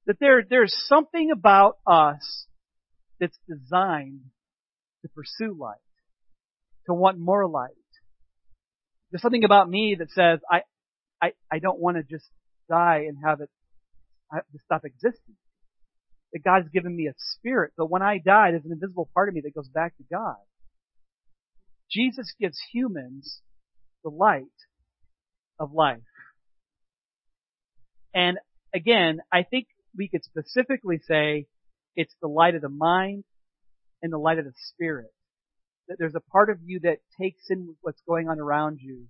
That 0.08 0.18
there, 0.20 0.44
there's 0.48 0.76
something 0.88 1.32
about 1.32 1.78
us 1.86 2.48
that's 3.20 3.38
designed 3.48 4.22
to 5.04 5.10
pursue 5.10 5.56
light, 5.58 5.78
to 6.88 6.94
want 6.94 7.20
more 7.20 7.48
light. 7.48 7.70
There's 9.12 9.22
something 9.22 9.44
about 9.44 9.70
me 9.70 9.96
that 10.00 10.10
says, 10.12 10.40
I, 10.50 10.62
I, 11.22 11.34
I 11.52 11.60
don't 11.60 11.80
want 11.80 11.98
to 11.98 12.04
just 12.04 12.26
die 12.72 13.06
and 13.08 13.18
have 13.24 13.42
it, 13.42 13.50
to 14.34 14.60
stop 14.64 14.86
existing. 14.86 15.36
That 16.34 16.44
God's 16.46 16.70
given 16.70 16.96
me 16.96 17.08
a 17.08 17.14
spirit, 17.18 17.74
but 17.78 17.90
when 17.90 18.02
I 18.02 18.18
die, 18.18 18.52
there's 18.52 18.64
an 18.64 18.72
invisible 18.72 19.10
part 19.14 19.28
of 19.28 19.36
me 19.36 19.42
that 19.42 19.54
goes 19.54 19.68
back 19.68 19.98
to 19.98 20.04
God. 20.10 20.38
Jesus 21.92 22.34
gives 22.40 22.58
humans 22.72 23.42
the 24.04 24.10
light 24.10 24.46
of 25.60 25.74
life. 25.74 26.00
And 28.14 28.38
again, 28.74 29.20
I 29.32 29.44
think 29.44 29.68
we 29.96 30.08
could 30.08 30.24
specifically 30.24 31.00
say 31.06 31.48
it's 31.96 32.16
the 32.22 32.30
light 32.30 32.56
of 32.56 32.62
the 32.62 32.70
mind 32.70 33.26
and 34.02 34.12
the 34.12 34.18
light 34.18 34.40
of 34.40 34.46
the 34.46 34.54
spirit. 34.70 35.12
That 35.90 35.98
there's 36.00 36.16
a 36.16 36.32
part 36.32 36.50
of 36.50 36.60
you 36.66 36.80
that 36.84 37.00
takes 37.20 37.50
in 37.50 37.76
what's 37.82 38.02
going 38.08 38.30
on 38.30 38.40
around 38.40 38.80
you 38.82 39.08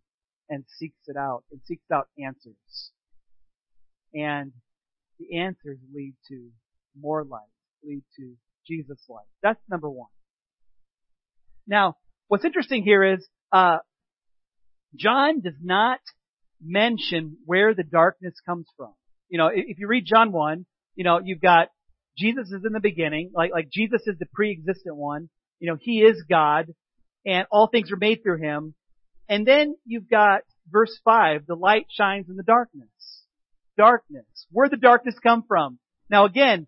and 0.50 0.66
seeks 0.80 0.98
it 1.08 1.16
out 1.16 1.44
and 1.52 1.62
seeks 1.66 1.86
out 1.94 2.08
answers. 2.18 2.92
And 4.14 4.52
the 5.20 5.40
answers 5.40 5.78
lead 5.94 6.16
to 6.30 6.50
more 7.00 7.24
light, 7.24 7.42
lead 7.84 8.04
to 8.18 8.34
Jesus' 8.68 9.04
light. 9.10 9.26
That's 9.42 9.60
number 9.70 9.90
one. 9.90 10.10
Now, 11.68 11.96
what's 12.28 12.46
interesting 12.46 12.84
here 12.84 13.04
is, 13.04 13.28
uh, 13.52 13.78
John 14.96 15.42
does 15.42 15.56
not 15.62 16.00
mention 16.64 17.38
where 17.46 17.74
the 17.74 17.84
darkness 17.84 18.34
comes 18.46 18.68
from. 18.78 18.94
You 19.30 19.38
know, 19.38 19.50
if 19.54 19.80
you 19.80 19.88
read 19.88 20.06
John 20.06 20.32
1, 20.32 20.66
you 20.96 21.04
know, 21.04 21.20
you've 21.24 21.42
got 21.42 21.70
Jesus 22.18 22.52
is 22.52 22.66
in 22.66 22.74
the 22.74 22.82
beginning, 22.82 23.32
like, 23.34 23.52
like 23.52 23.70
Jesus 23.72 24.02
is 24.06 24.18
the 24.20 24.26
pre-existent 24.34 24.96
one. 24.96 25.30
You 25.60 25.72
know, 25.72 25.78
He 25.80 26.02
is 26.02 26.24
God, 26.30 26.68
and 27.26 27.48
all 27.52 27.68
things 27.68 27.92
are 27.92 27.98
made 27.98 28.22
through 28.24 28.40
Him. 28.40 28.76
And 29.30 29.48
then 29.48 29.76
you've 29.86 30.10
got 30.10 30.42
verse 30.70 31.00
5, 31.06 31.46
the 31.48 31.56
light 31.56 31.86
shines 31.90 32.28
in 32.30 32.36
the 32.36 32.44
darkness. 32.44 32.90
Darkness. 33.82 34.26
Where 34.52 34.70
the 34.70 34.78
darkness 34.78 35.16
come 35.24 35.44
from? 35.48 35.80
Now 36.08 36.26
again, 36.26 36.68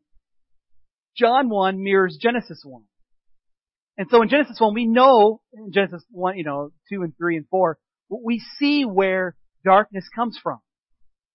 John 1.15 1.47
1 1.47 1.83
mirrors 1.83 2.17
Genesis 2.19 2.63
1. 2.65 2.81
And 3.99 4.07
so 4.09 4.23
in 4.23 4.29
Genesis 4.29 4.57
1, 4.59 4.73
we 4.73 4.87
know, 4.87 5.41
in 5.53 5.71
Genesis 5.71 6.03
1, 6.09 6.39
you 6.39 6.43
know, 6.43 6.71
2 6.91 7.03
and 7.03 7.13
3 7.15 7.37
and 7.37 7.45
4, 7.51 7.77
we 8.09 8.41
see 8.57 8.83
where 8.83 9.35
darkness 9.63 10.05
comes 10.15 10.39
from. 10.41 10.57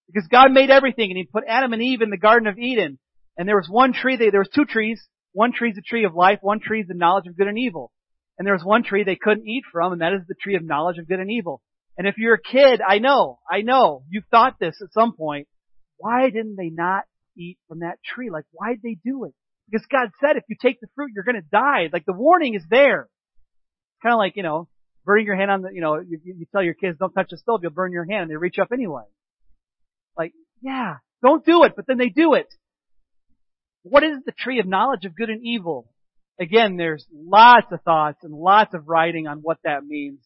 Because 0.09 0.27
God 0.29 0.51
made 0.51 0.69
everything 0.69 1.13
and 1.13 1.17
He 1.17 1.29
put 1.33 1.45
Adam 1.47 1.73
and 1.73 1.81
Eve 1.81 2.03
in 2.03 2.11
the 2.11 2.17
Garden 2.17 2.49
of 2.49 2.59
Eden. 2.59 2.99
And 3.37 3.49
there 3.49 3.55
was 3.55 3.69
one 3.71 3.93
tree, 3.93 4.17
there 4.17 4.41
was 4.41 4.51
two 4.53 4.65
trees. 4.65 5.01
One 5.31 5.53
tree 5.53 5.71
is 5.71 5.77
the 5.77 5.83
tree 5.83 6.05
of 6.05 6.17
life, 6.17 6.41
one 6.41 6.59
tree 6.59 6.81
is 6.81 6.89
the 6.89 6.95
knowledge 6.95 7.29
of 7.29 7.37
good 7.37 7.47
and 7.47 7.57
evil. 7.57 7.93
And 8.37 8.45
there 8.45 8.55
was 8.55 8.65
one 8.65 8.83
tree 8.83 9.05
they 9.05 9.15
couldn't 9.15 9.47
eat 9.47 9.63
from, 9.71 9.93
and 9.93 10.01
that 10.01 10.13
is 10.13 10.23
the 10.27 10.35
tree 10.35 10.57
of 10.57 10.65
knowledge 10.65 10.99
of 10.99 11.07
good 11.07 11.21
and 11.21 11.31
evil. 11.31 11.63
And 11.97 12.09
if 12.09 12.17
you're 12.19 12.35
a 12.35 12.43
kid, 12.43 12.81
I 12.81 12.99
know, 12.99 13.39
I 13.49 13.63
know, 13.63 14.03
you've 14.09 14.27
thought 14.29 14.59
this 14.59 14.75
at 14.83 14.93
some 14.93 15.13
point. 15.15 15.47
Why 15.99 16.31
didn't 16.31 16.57
they 16.57 16.71
not 16.71 17.05
eat 17.37 17.59
from 17.69 17.81
that 17.81 17.99
tree? 18.03 18.31
Like, 18.31 18.45
why 18.51 18.71
did 18.71 18.83
they 18.83 18.99
do 19.05 19.25
it? 19.25 19.35
Because 19.71 19.87
God 19.87 20.11
said 20.21 20.37
if 20.37 20.45
you 20.49 20.57
take 20.61 20.81
the 20.81 20.89
fruit, 20.95 21.11
you're 21.15 21.25
gonna 21.25 21.43
die. 21.43 21.91
Like, 21.93 22.07
the 22.07 22.15
warning 22.15 22.55
is 22.55 22.65
there. 22.71 23.09
Kind 24.03 24.15
of 24.15 24.19
like, 24.19 24.37
you 24.37 24.43
know, 24.43 24.69
burning 25.05 25.27
your 25.27 25.37
hand 25.37 25.51
on 25.51 25.63
the, 25.63 25.71
you 25.73 25.81
know, 25.81 25.97
you, 26.01 26.21
you 26.25 26.47
tell 26.53 26.63
your 26.63 26.75
kids, 26.75 26.99
don't 26.99 27.13
touch 27.13 27.31
the 27.31 27.37
stove, 27.37 27.61
you'll 27.63 27.73
burn 27.73 27.93
your 27.93 28.07
hand, 28.09 28.23
and 28.23 28.31
they 28.31 28.37
reach 28.37 28.59
up 28.59 28.69
anyway. 28.73 29.03
Like, 30.17 30.33
yeah, 30.63 30.97
don't 31.23 31.45
do 31.45 31.65
it, 31.65 31.73
but 31.77 31.87
then 31.87 31.99
they 31.99 32.09
do 32.09 32.35
it. 32.35 32.47
What 33.83 34.05
is 34.05 34.19
the 34.25 34.33
tree 34.33 34.61
of 34.61 34.67
knowledge 34.67 35.05
of 35.05 35.17
good 35.17 35.31
and 35.31 35.41
evil? 35.45 35.89
Again, 36.41 36.77
there's 36.77 37.07
lots 37.13 37.67
of 37.73 37.83
thoughts 37.83 38.19
and 38.23 38.33
lots 38.33 38.75
of 38.75 38.89
writing 38.89 39.27
on 39.27 39.39
what 39.39 39.59
that 39.65 39.85
means. 39.85 40.21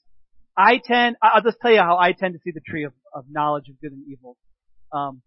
I 0.56 0.80
tend, 0.84 1.16
I'll 1.22 1.42
just 1.42 1.58
tell 1.62 1.70
you 1.70 1.78
how 1.78 1.96
I 1.96 2.12
tend 2.12 2.34
to 2.34 2.40
see 2.44 2.50
the 2.50 2.60
tree 2.60 2.84
of, 2.84 2.92
of 3.14 3.24
knowledge 3.30 3.68
of 3.68 3.80
good 3.80 3.92
and 3.92 4.04
evil. 4.06 4.36
Um, 4.92 5.22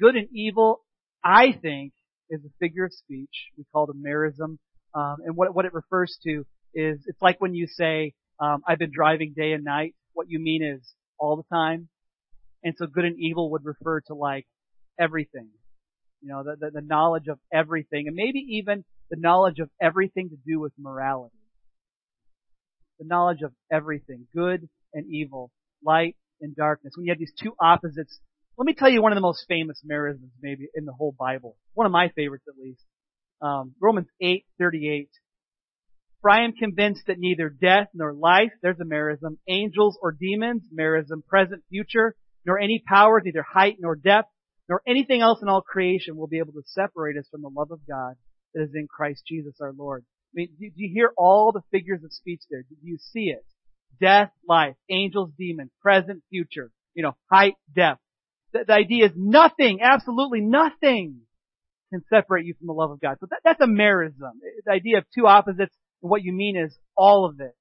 good 0.00 0.16
and 0.16 0.28
evil, 0.32 0.84
I 1.22 1.52
think, 1.52 1.92
is 2.30 2.40
a 2.44 2.50
figure 2.58 2.84
of 2.84 2.92
speech. 2.92 3.50
We 3.56 3.64
call 3.72 3.84
it 3.84 3.90
a 3.90 4.08
merism. 4.08 4.58
Um, 4.94 5.16
and 5.24 5.36
what, 5.36 5.54
what 5.54 5.64
it 5.64 5.74
refers 5.74 6.18
to 6.24 6.44
is, 6.74 7.00
it's 7.06 7.20
like 7.20 7.40
when 7.40 7.54
you 7.54 7.66
say, 7.66 8.14
um, 8.40 8.62
I've 8.66 8.78
been 8.78 8.92
driving 8.92 9.34
day 9.36 9.52
and 9.52 9.64
night. 9.64 9.94
What 10.12 10.28
you 10.28 10.38
mean 10.38 10.62
is 10.62 10.80
all 11.18 11.36
the 11.36 11.54
time. 11.54 11.88
And 12.62 12.74
so 12.78 12.86
good 12.86 13.04
and 13.04 13.18
evil 13.18 13.50
would 13.52 13.64
refer 13.64 14.00
to 14.02 14.14
like 14.14 14.46
everything. 14.98 15.48
You 16.22 16.28
know, 16.30 16.42
the, 16.42 16.56
the, 16.58 16.80
the 16.80 16.80
knowledge 16.80 17.28
of 17.28 17.38
everything 17.52 18.06
and 18.06 18.16
maybe 18.16 18.38
even 18.56 18.84
the 19.10 19.16
knowledge 19.20 19.58
of 19.58 19.68
everything 19.80 20.30
to 20.30 20.36
do 20.46 20.58
with 20.58 20.72
morality. 20.78 21.34
The 22.98 23.06
knowledge 23.06 23.42
of 23.42 23.52
everything, 23.70 24.26
good 24.34 24.68
and 24.94 25.06
evil, 25.12 25.50
light 25.84 26.16
and 26.40 26.56
darkness. 26.56 26.94
When 26.96 27.06
you 27.06 27.12
have 27.12 27.18
these 27.18 27.34
two 27.38 27.54
opposites, 27.60 28.18
let 28.56 28.66
me 28.66 28.74
tell 28.74 28.88
you 28.88 29.02
one 29.02 29.12
of 29.12 29.16
the 29.16 29.22
most 29.22 29.44
famous 29.48 29.80
merisms 29.84 30.30
maybe 30.40 30.68
in 30.74 30.84
the 30.84 30.92
whole 30.92 31.14
Bible. 31.18 31.56
One 31.74 31.86
of 31.86 31.92
my 31.92 32.10
favorites 32.14 32.44
at 32.48 32.58
least. 32.58 32.84
Um, 33.40 33.74
Romans 33.80 34.08
8:38. 34.22 35.08
For 36.20 36.30
I 36.30 36.44
am 36.44 36.52
convinced 36.52 37.02
that 37.06 37.18
neither 37.18 37.50
death 37.50 37.88
nor 37.92 38.14
life, 38.14 38.52
there's 38.62 38.80
a 38.80 38.84
merism, 38.84 39.36
angels 39.46 39.98
or 40.00 40.12
demons, 40.12 40.62
merism, 40.74 41.24
present, 41.26 41.62
future, 41.68 42.16
nor 42.46 42.58
any 42.58 42.82
powers, 42.86 43.22
neither 43.24 43.42
height 43.42 43.76
nor 43.78 43.94
depth, 43.94 44.30
nor 44.68 44.80
anything 44.86 45.20
else 45.20 45.42
in 45.42 45.48
all 45.48 45.60
creation 45.60 46.16
will 46.16 46.26
be 46.26 46.38
able 46.38 46.52
to 46.54 46.62
separate 46.64 47.18
us 47.18 47.28
from 47.30 47.42
the 47.42 47.50
love 47.50 47.70
of 47.70 47.86
God 47.86 48.14
that 48.54 48.62
is 48.62 48.74
in 48.74 48.86
Christ 48.88 49.24
Jesus 49.26 49.56
our 49.60 49.72
Lord. 49.72 50.04
I 50.32 50.34
mean, 50.34 50.48
do, 50.58 50.70
you 50.74 50.90
hear 50.92 51.12
all 51.16 51.52
the 51.52 51.62
figures 51.70 52.02
of 52.02 52.12
speech 52.12 52.40
there? 52.50 52.62
Do 52.62 52.76
you 52.82 52.98
see 52.98 53.24
it? 53.24 53.44
Death, 54.00 54.30
life, 54.48 54.76
angels, 54.88 55.30
demons, 55.38 55.70
present, 55.82 56.22
future, 56.30 56.70
you 56.94 57.02
know, 57.02 57.16
height, 57.30 57.54
depth. 57.74 58.00
The, 58.54 58.64
the 58.66 58.72
idea 58.72 59.06
is 59.06 59.12
nothing, 59.14 59.80
absolutely 59.82 60.40
nothing 60.40 61.20
can 61.90 62.02
separate 62.08 62.46
you 62.46 62.54
from 62.54 62.68
the 62.68 62.72
love 62.72 62.90
of 62.90 63.00
God. 63.00 63.18
So 63.20 63.26
that, 63.28 63.40
that's 63.44 63.60
a 63.60 63.66
merism. 63.66 64.32
The 64.64 64.72
idea 64.72 64.98
of 64.98 65.04
two 65.14 65.26
opposites, 65.26 65.74
and 66.02 66.10
what 66.10 66.22
you 66.22 66.32
mean 66.32 66.56
is 66.56 66.74
all 66.96 67.26
of 67.26 67.38
it. 67.40 67.54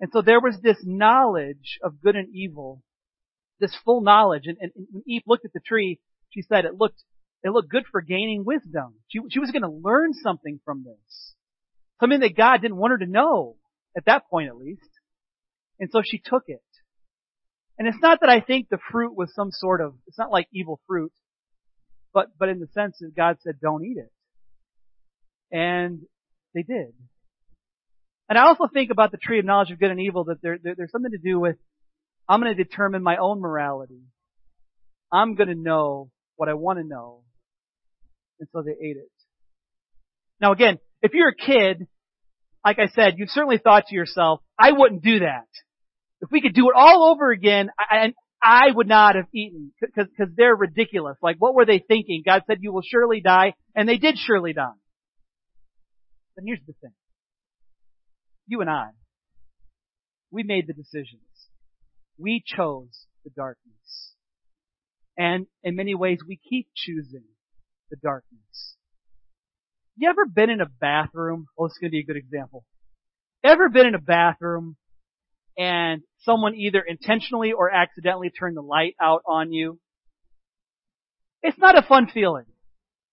And 0.00 0.10
so 0.10 0.22
there 0.22 0.40
was 0.40 0.56
this 0.62 0.78
knowledge 0.82 1.78
of 1.82 2.00
good 2.00 2.16
and 2.16 2.34
evil 2.34 2.82
this 3.60 3.76
full 3.84 4.00
knowledge. 4.00 4.44
And, 4.46 4.56
and, 4.60 4.72
when 4.90 5.04
Eve 5.06 5.22
looked 5.26 5.44
at 5.44 5.52
the 5.52 5.60
tree, 5.60 6.00
she 6.30 6.42
said 6.42 6.64
it 6.64 6.74
looked 6.74 7.02
it 7.42 7.50
looked 7.50 7.70
good 7.70 7.84
for 7.90 8.02
gaining 8.02 8.44
wisdom. 8.44 8.94
She, 9.08 9.20
she 9.30 9.38
was 9.38 9.50
going 9.50 9.62
to 9.62 9.70
learn 9.70 10.12
something 10.12 10.60
from 10.64 10.84
this, 10.84 11.34
something 11.98 12.20
that 12.20 12.36
God 12.36 12.60
didn't 12.60 12.76
want 12.76 12.90
her 12.90 12.98
to 12.98 13.06
know 13.06 13.56
at 13.96 14.04
that 14.04 14.28
point, 14.28 14.48
at 14.48 14.56
least. 14.56 14.88
And 15.78 15.88
so 15.90 16.02
she 16.04 16.20
took 16.22 16.44
it. 16.48 16.60
And 17.80 17.88
it's 17.88 18.02
not 18.02 18.20
that 18.20 18.28
I 18.28 18.40
think 18.40 18.68
the 18.68 18.78
fruit 18.92 19.16
was 19.16 19.34
some 19.34 19.50
sort 19.50 19.80
of 19.80 19.94
it's 20.06 20.18
not 20.18 20.30
like 20.30 20.46
evil 20.52 20.78
fruit, 20.86 21.12
but 22.12 22.26
but 22.38 22.50
in 22.50 22.60
the 22.60 22.66
sense 22.74 22.98
that 23.00 23.16
God 23.16 23.38
said 23.40 23.54
don't 23.58 23.82
eat 23.82 23.96
it, 23.96 24.12
and 25.50 26.00
they 26.54 26.62
did. 26.62 26.92
And 28.28 28.38
I 28.38 28.42
also 28.48 28.68
think 28.70 28.90
about 28.90 29.12
the 29.12 29.16
tree 29.16 29.38
of 29.38 29.46
knowledge 29.46 29.70
of 29.70 29.80
good 29.80 29.90
and 29.90 29.98
evil 29.98 30.24
that 30.24 30.42
there, 30.42 30.58
there 30.62 30.74
there's 30.76 30.90
something 30.90 31.12
to 31.12 31.16
do 31.16 31.40
with 31.40 31.56
I'm 32.28 32.42
going 32.42 32.54
to 32.54 32.64
determine 32.64 33.02
my 33.02 33.16
own 33.16 33.40
morality. 33.40 34.02
I'm 35.10 35.34
going 35.34 35.48
to 35.48 35.54
know 35.54 36.10
what 36.36 36.50
I 36.50 36.54
want 36.54 36.80
to 36.80 36.84
know. 36.84 37.22
And 38.40 38.48
so 38.52 38.60
they 38.60 38.72
ate 38.72 38.98
it. 38.98 39.10
Now 40.38 40.52
again, 40.52 40.80
if 41.00 41.14
you're 41.14 41.30
a 41.30 41.34
kid, 41.34 41.86
like 42.62 42.78
I 42.78 42.88
said, 42.88 43.14
you've 43.16 43.30
certainly 43.30 43.56
thought 43.56 43.86
to 43.86 43.94
yourself, 43.94 44.42
I 44.58 44.72
wouldn't 44.72 45.02
do 45.02 45.20
that. 45.20 45.46
If 46.20 46.30
we 46.30 46.40
could 46.40 46.54
do 46.54 46.68
it 46.68 46.76
all 46.76 47.10
over 47.10 47.30
again, 47.30 47.70
and 47.90 48.14
I 48.42 48.70
would 48.74 48.88
not 48.88 49.16
have 49.16 49.26
eaten 49.34 49.72
because 49.80 50.08
because 50.10 50.34
they're 50.36 50.54
ridiculous. 50.54 51.16
Like 51.22 51.36
what 51.38 51.54
were 51.54 51.66
they 51.66 51.78
thinking? 51.78 52.22
God 52.24 52.42
said 52.46 52.58
you 52.60 52.72
will 52.72 52.82
surely 52.82 53.20
die, 53.20 53.54
and 53.74 53.88
they 53.88 53.96
did 53.96 54.18
surely 54.18 54.52
die. 54.52 54.78
But 56.34 56.44
here's 56.46 56.60
the 56.66 56.74
thing. 56.80 56.92
You 58.46 58.60
and 58.60 58.70
I, 58.70 58.88
we 60.30 60.42
made 60.42 60.66
the 60.66 60.72
decisions. 60.72 61.22
We 62.18 62.42
chose 62.44 63.06
the 63.24 63.30
darkness. 63.30 64.14
And 65.16 65.46
in 65.62 65.76
many 65.76 65.94
ways, 65.94 66.18
we 66.26 66.38
keep 66.48 66.68
choosing 66.74 67.24
the 67.90 67.96
darkness. 67.96 68.76
You 69.96 70.08
ever 70.08 70.24
been 70.26 70.50
in 70.50 70.60
a 70.60 70.66
bathroom? 70.80 71.46
Oh, 71.58 71.66
is 71.66 71.76
going 71.80 71.90
to 71.90 71.92
be 71.92 72.00
a 72.00 72.04
good 72.04 72.16
example. 72.16 72.64
Ever 73.44 73.68
been 73.68 73.86
in 73.86 73.94
a 73.94 74.00
bathroom 74.00 74.76
and 75.56 76.02
someone 76.20 76.54
either 76.54 76.80
intentionally 76.80 77.52
or 77.52 77.70
accidentally 77.70 78.30
turned 78.30 78.56
the 78.56 78.62
light 78.62 78.94
out 79.00 79.22
on 79.26 79.52
you? 79.52 79.78
It's 81.42 81.58
not 81.58 81.78
a 81.78 81.82
fun 81.82 82.08
feeling. 82.12 82.44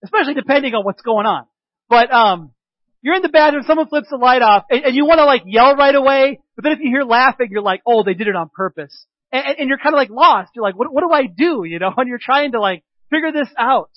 Especially 0.04 0.34
depending 0.34 0.74
on 0.74 0.84
what's 0.84 1.02
going 1.02 1.26
on. 1.26 1.46
But, 1.88 2.12
um, 2.12 2.52
you're 3.00 3.14
in 3.14 3.22
the 3.22 3.28
bathroom, 3.28 3.64
someone 3.66 3.88
flips 3.88 4.08
the 4.10 4.16
light 4.16 4.42
off, 4.42 4.64
and, 4.70 4.84
and 4.84 4.94
you 4.94 5.06
want 5.06 5.18
to 5.18 5.24
like 5.24 5.42
yell 5.46 5.76
right 5.76 5.94
away, 5.94 6.40
but 6.56 6.64
then 6.64 6.72
if 6.72 6.80
you 6.80 6.90
hear 6.90 7.04
laughing, 7.04 7.48
you're 7.50 7.62
like, 7.62 7.80
oh, 7.86 8.02
they 8.02 8.14
did 8.14 8.26
it 8.26 8.34
on 8.34 8.50
purpose. 8.52 9.06
And, 9.30 9.44
and 9.60 9.68
you're 9.68 9.78
kind 9.78 9.94
of 9.94 9.98
like 9.98 10.10
lost. 10.10 10.50
You're 10.54 10.64
like, 10.64 10.76
what, 10.76 10.92
what 10.92 11.02
do 11.02 11.12
I 11.12 11.26
do? 11.26 11.62
You 11.64 11.78
know, 11.78 11.92
and 11.96 12.08
you're 12.08 12.18
trying 12.20 12.52
to 12.52 12.60
like 12.60 12.84
figure 13.10 13.32
this 13.32 13.48
out. 13.56 13.90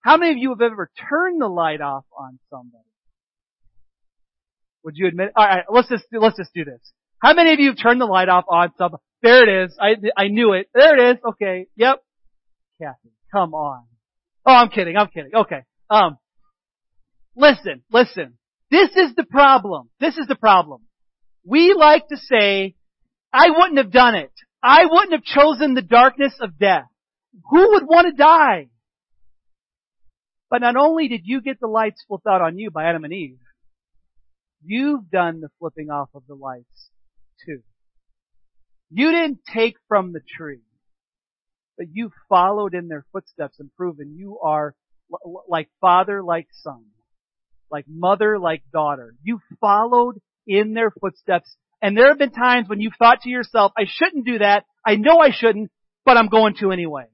How 0.00 0.16
many 0.16 0.32
of 0.32 0.38
you 0.38 0.50
have 0.50 0.60
ever 0.60 0.90
turned 1.08 1.40
the 1.40 1.48
light 1.48 1.80
off 1.80 2.04
on 2.18 2.38
somebody? 2.50 2.84
Would 4.84 4.96
you 4.96 5.08
admit? 5.08 5.32
All 5.34 5.46
right, 5.46 5.64
let's 5.70 5.88
just 5.88 6.04
let's 6.12 6.36
just 6.36 6.52
do 6.54 6.64
this. 6.64 6.80
How 7.18 7.32
many 7.32 7.52
of 7.54 7.60
you 7.60 7.70
have 7.70 7.78
turned 7.82 8.00
the 8.00 8.06
light 8.06 8.28
off 8.28 8.44
on 8.48 8.70
somebody? 8.76 9.02
There 9.22 9.48
it 9.48 9.64
is. 9.64 9.76
I 9.80 9.94
I 10.16 10.28
knew 10.28 10.52
it. 10.52 10.68
There 10.74 10.98
it 10.98 11.16
is. 11.16 11.22
Okay. 11.30 11.66
Yep. 11.76 12.02
Kathy, 12.80 13.10
come 13.32 13.54
on. 13.54 13.84
Oh, 14.44 14.52
I'm 14.52 14.68
kidding. 14.68 14.96
I'm 14.96 15.08
kidding. 15.08 15.30
Okay. 15.34 15.62
Um, 15.88 16.18
listen, 17.34 17.82
listen. 17.90 18.34
This 18.70 18.90
is 18.90 19.14
the 19.16 19.24
problem. 19.24 19.88
This 20.00 20.18
is 20.18 20.26
the 20.26 20.34
problem. 20.34 20.82
We 21.46 21.74
like 21.74 22.08
to 22.08 22.16
say, 22.16 22.74
I 23.32 23.50
wouldn't 23.50 23.78
have 23.78 23.92
done 23.92 24.14
it. 24.14 24.32
I 24.62 24.86
wouldn't 24.86 25.12
have 25.12 25.22
chosen 25.22 25.74
the 25.74 25.82
darkness 25.82 26.34
of 26.40 26.58
death. 26.58 26.86
Who 27.50 27.72
would 27.72 27.84
want 27.84 28.08
to 28.08 28.12
die? 28.12 28.68
But 30.50 30.62
not 30.62 30.76
only 30.76 31.08
did 31.08 31.22
you 31.24 31.40
get 31.40 31.60
the 31.60 31.66
lights 31.66 32.04
flipped 32.06 32.26
out 32.26 32.40
on 32.40 32.58
you 32.58 32.70
by 32.70 32.84
Adam 32.84 33.04
and 33.04 33.12
Eve, 33.12 33.38
you've 34.64 35.10
done 35.10 35.40
the 35.40 35.48
flipping 35.58 35.90
off 35.90 36.08
of 36.14 36.22
the 36.26 36.34
lights 36.34 36.90
too. 37.44 37.60
You 38.90 39.10
didn't 39.10 39.40
take 39.52 39.76
from 39.88 40.12
the 40.12 40.20
tree, 40.36 40.62
but 41.76 41.86
you 41.92 42.10
followed 42.28 42.74
in 42.74 42.88
their 42.88 43.04
footsteps 43.12 43.58
and 43.58 43.74
proven 43.76 44.14
you 44.16 44.38
are 44.40 44.74
like 45.48 45.68
father, 45.80 46.22
like 46.22 46.48
son, 46.52 46.84
like 47.70 47.86
mother, 47.88 48.38
like 48.38 48.62
daughter. 48.72 49.14
You 49.22 49.40
followed 49.60 50.20
in 50.46 50.74
their 50.74 50.90
footsteps. 50.90 51.56
And 51.82 51.96
there 51.96 52.08
have 52.08 52.18
been 52.18 52.30
times 52.30 52.68
when 52.68 52.80
you've 52.80 52.94
thought 52.98 53.22
to 53.22 53.30
yourself, 53.30 53.72
I 53.76 53.84
shouldn't 53.86 54.24
do 54.24 54.38
that. 54.38 54.64
I 54.86 54.96
know 54.96 55.18
I 55.18 55.30
shouldn't, 55.32 55.70
but 56.04 56.16
I'm 56.16 56.28
going 56.28 56.54
to 56.60 56.70
anyway. 56.70 57.06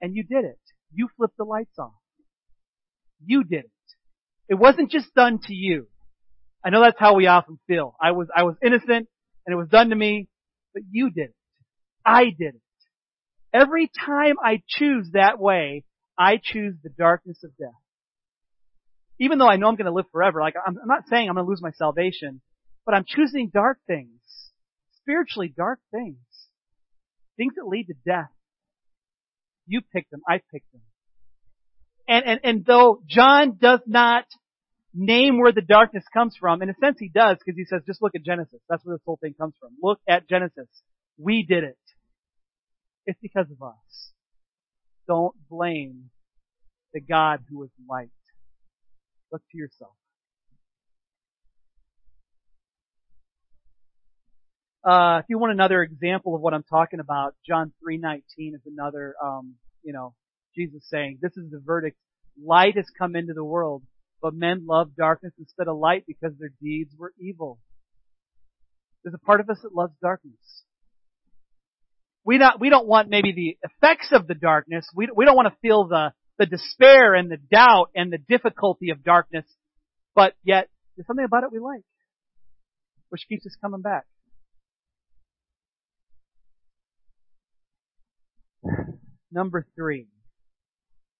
And 0.00 0.14
you 0.14 0.22
did 0.22 0.44
it. 0.44 0.58
You 0.92 1.08
flipped 1.16 1.36
the 1.36 1.44
lights 1.44 1.78
off. 1.78 1.92
You 3.24 3.44
did 3.44 3.64
it. 3.64 3.70
It 4.48 4.54
wasn't 4.54 4.90
just 4.90 5.14
done 5.14 5.38
to 5.46 5.54
you. 5.54 5.88
I 6.64 6.70
know 6.70 6.82
that's 6.82 6.98
how 6.98 7.14
we 7.14 7.26
often 7.26 7.58
feel. 7.66 7.94
I 8.00 8.12
was, 8.12 8.28
I 8.34 8.42
was 8.44 8.56
innocent 8.62 9.08
and 9.46 9.52
it 9.52 9.56
was 9.56 9.68
done 9.68 9.90
to 9.90 9.96
me, 9.96 10.28
but 10.74 10.82
you 10.90 11.10
did 11.10 11.30
it. 11.30 11.34
I 12.04 12.24
did 12.24 12.54
it. 12.54 12.62
Every 13.52 13.90
time 14.04 14.36
I 14.42 14.62
choose 14.66 15.10
that 15.12 15.38
way, 15.38 15.84
I 16.18 16.40
choose 16.42 16.74
the 16.82 16.90
darkness 16.90 17.38
of 17.44 17.56
death. 17.56 17.70
Even 19.20 19.38
though 19.38 19.48
I 19.48 19.56
know 19.56 19.68
I'm 19.68 19.76
going 19.76 19.86
to 19.86 19.92
live 19.92 20.06
forever, 20.12 20.40
like 20.40 20.54
I'm, 20.64 20.76
not 20.84 21.04
saying 21.08 21.28
I'm 21.28 21.34
going 21.34 21.46
to 21.46 21.50
lose 21.50 21.62
my 21.62 21.72
salvation, 21.72 22.40
but 22.84 22.94
I'm 22.94 23.04
choosing 23.06 23.50
dark 23.52 23.78
things. 23.86 24.20
Spiritually 25.02 25.52
dark 25.54 25.80
things. 25.90 26.18
Things 27.36 27.54
that 27.56 27.66
lead 27.66 27.86
to 27.86 27.94
death. 28.06 28.30
You 29.66 29.80
picked 29.92 30.10
them. 30.10 30.20
I 30.28 30.40
picked 30.52 30.70
them. 30.72 30.82
And, 32.08 32.24
and, 32.24 32.40
and 32.42 32.64
though 32.64 33.02
John 33.06 33.58
does 33.60 33.80
not 33.86 34.24
name 34.94 35.38
where 35.38 35.52
the 35.52 35.60
darkness 35.60 36.04
comes 36.12 36.34
from, 36.40 36.62
in 36.62 36.70
a 36.70 36.74
sense 36.82 36.96
he 36.98 37.10
does 37.10 37.36
because 37.38 37.56
he 37.56 37.66
says, 37.66 37.82
just 37.86 38.00
look 38.00 38.14
at 38.14 38.24
Genesis. 38.24 38.60
That's 38.68 38.84
where 38.84 38.96
this 38.96 39.02
whole 39.04 39.18
thing 39.20 39.34
comes 39.38 39.54
from. 39.60 39.70
Look 39.82 40.00
at 40.08 40.28
Genesis. 40.28 40.68
We 41.18 41.44
did 41.44 41.64
it. 41.64 41.76
It's 43.06 43.18
because 43.20 43.46
of 43.50 43.62
us. 43.62 44.12
Don't 45.06 45.34
blame 45.50 46.10
the 46.94 47.00
God 47.00 47.40
who 47.50 47.62
is 47.64 47.70
light. 47.88 48.10
Look 49.30 49.42
to 49.52 49.58
yourself. 49.58 49.92
Uh, 54.84 55.20
if 55.22 55.26
you 55.28 55.38
want 55.38 55.52
another 55.52 55.82
example 55.82 56.34
of 56.34 56.40
what 56.40 56.54
I'm 56.54 56.62
talking 56.62 57.00
about, 57.00 57.34
John 57.46 57.72
3:19 57.82 58.54
is 58.54 58.62
another, 58.64 59.14
um, 59.22 59.56
you 59.82 59.92
know, 59.92 60.14
Jesus 60.58 60.82
saying, 60.90 61.18
"This 61.22 61.36
is 61.36 61.50
the 61.50 61.60
verdict: 61.60 61.96
light 62.42 62.76
has 62.76 62.90
come 62.98 63.14
into 63.14 63.32
the 63.32 63.44
world, 63.44 63.82
but 64.20 64.34
men 64.34 64.66
love 64.66 64.96
darkness 64.96 65.32
instead 65.38 65.68
of 65.68 65.78
light 65.78 66.04
because 66.06 66.36
their 66.38 66.52
deeds 66.60 66.94
were 66.98 67.12
evil." 67.18 67.60
There's 69.02 69.14
a 69.14 69.24
part 69.24 69.40
of 69.40 69.48
us 69.48 69.60
that 69.62 69.74
loves 69.74 69.94
darkness. 70.02 70.64
We 72.24 72.38
not 72.38 72.60
we 72.60 72.68
don't 72.68 72.86
want 72.86 73.08
maybe 73.08 73.32
the 73.32 73.56
effects 73.62 74.10
of 74.12 74.26
the 74.26 74.34
darkness. 74.34 74.86
We 74.94 75.08
we 75.14 75.24
don't 75.24 75.36
want 75.36 75.48
to 75.48 75.58
feel 75.60 75.86
the 75.86 76.12
the 76.38 76.46
despair 76.46 77.14
and 77.14 77.30
the 77.30 77.36
doubt 77.36 77.90
and 77.94 78.12
the 78.12 78.18
difficulty 78.18 78.90
of 78.90 79.02
darkness, 79.02 79.46
but 80.14 80.34
yet 80.44 80.68
there's 80.96 81.06
something 81.06 81.24
about 81.24 81.44
it 81.44 81.52
we 81.52 81.58
like, 81.58 81.82
which 83.08 83.26
keeps 83.28 83.46
us 83.46 83.56
coming 83.60 83.82
back. 83.82 84.04
Number 89.30 89.66
three. 89.76 90.08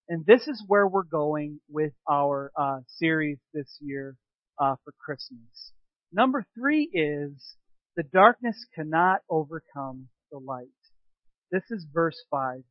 And 0.08 0.24
this 0.24 0.48
is 0.48 0.64
where 0.66 0.86
we're 0.86 1.02
going 1.02 1.60
with 1.68 1.92
our 2.10 2.50
uh, 2.56 2.80
series 2.86 3.38
this 3.52 3.76
year 3.80 4.16
uh, 4.58 4.76
for 4.82 4.94
Christmas. 4.98 5.72
Number 6.12 6.46
three 6.54 6.88
is 6.92 7.54
the 7.94 8.04
darkness 8.04 8.56
cannot 8.74 9.20
overcome 9.28 10.08
the 10.32 10.38
light. 10.38 10.68
This 11.52 11.64
is 11.70 11.84
verse 11.92 12.16
five. 12.30 12.62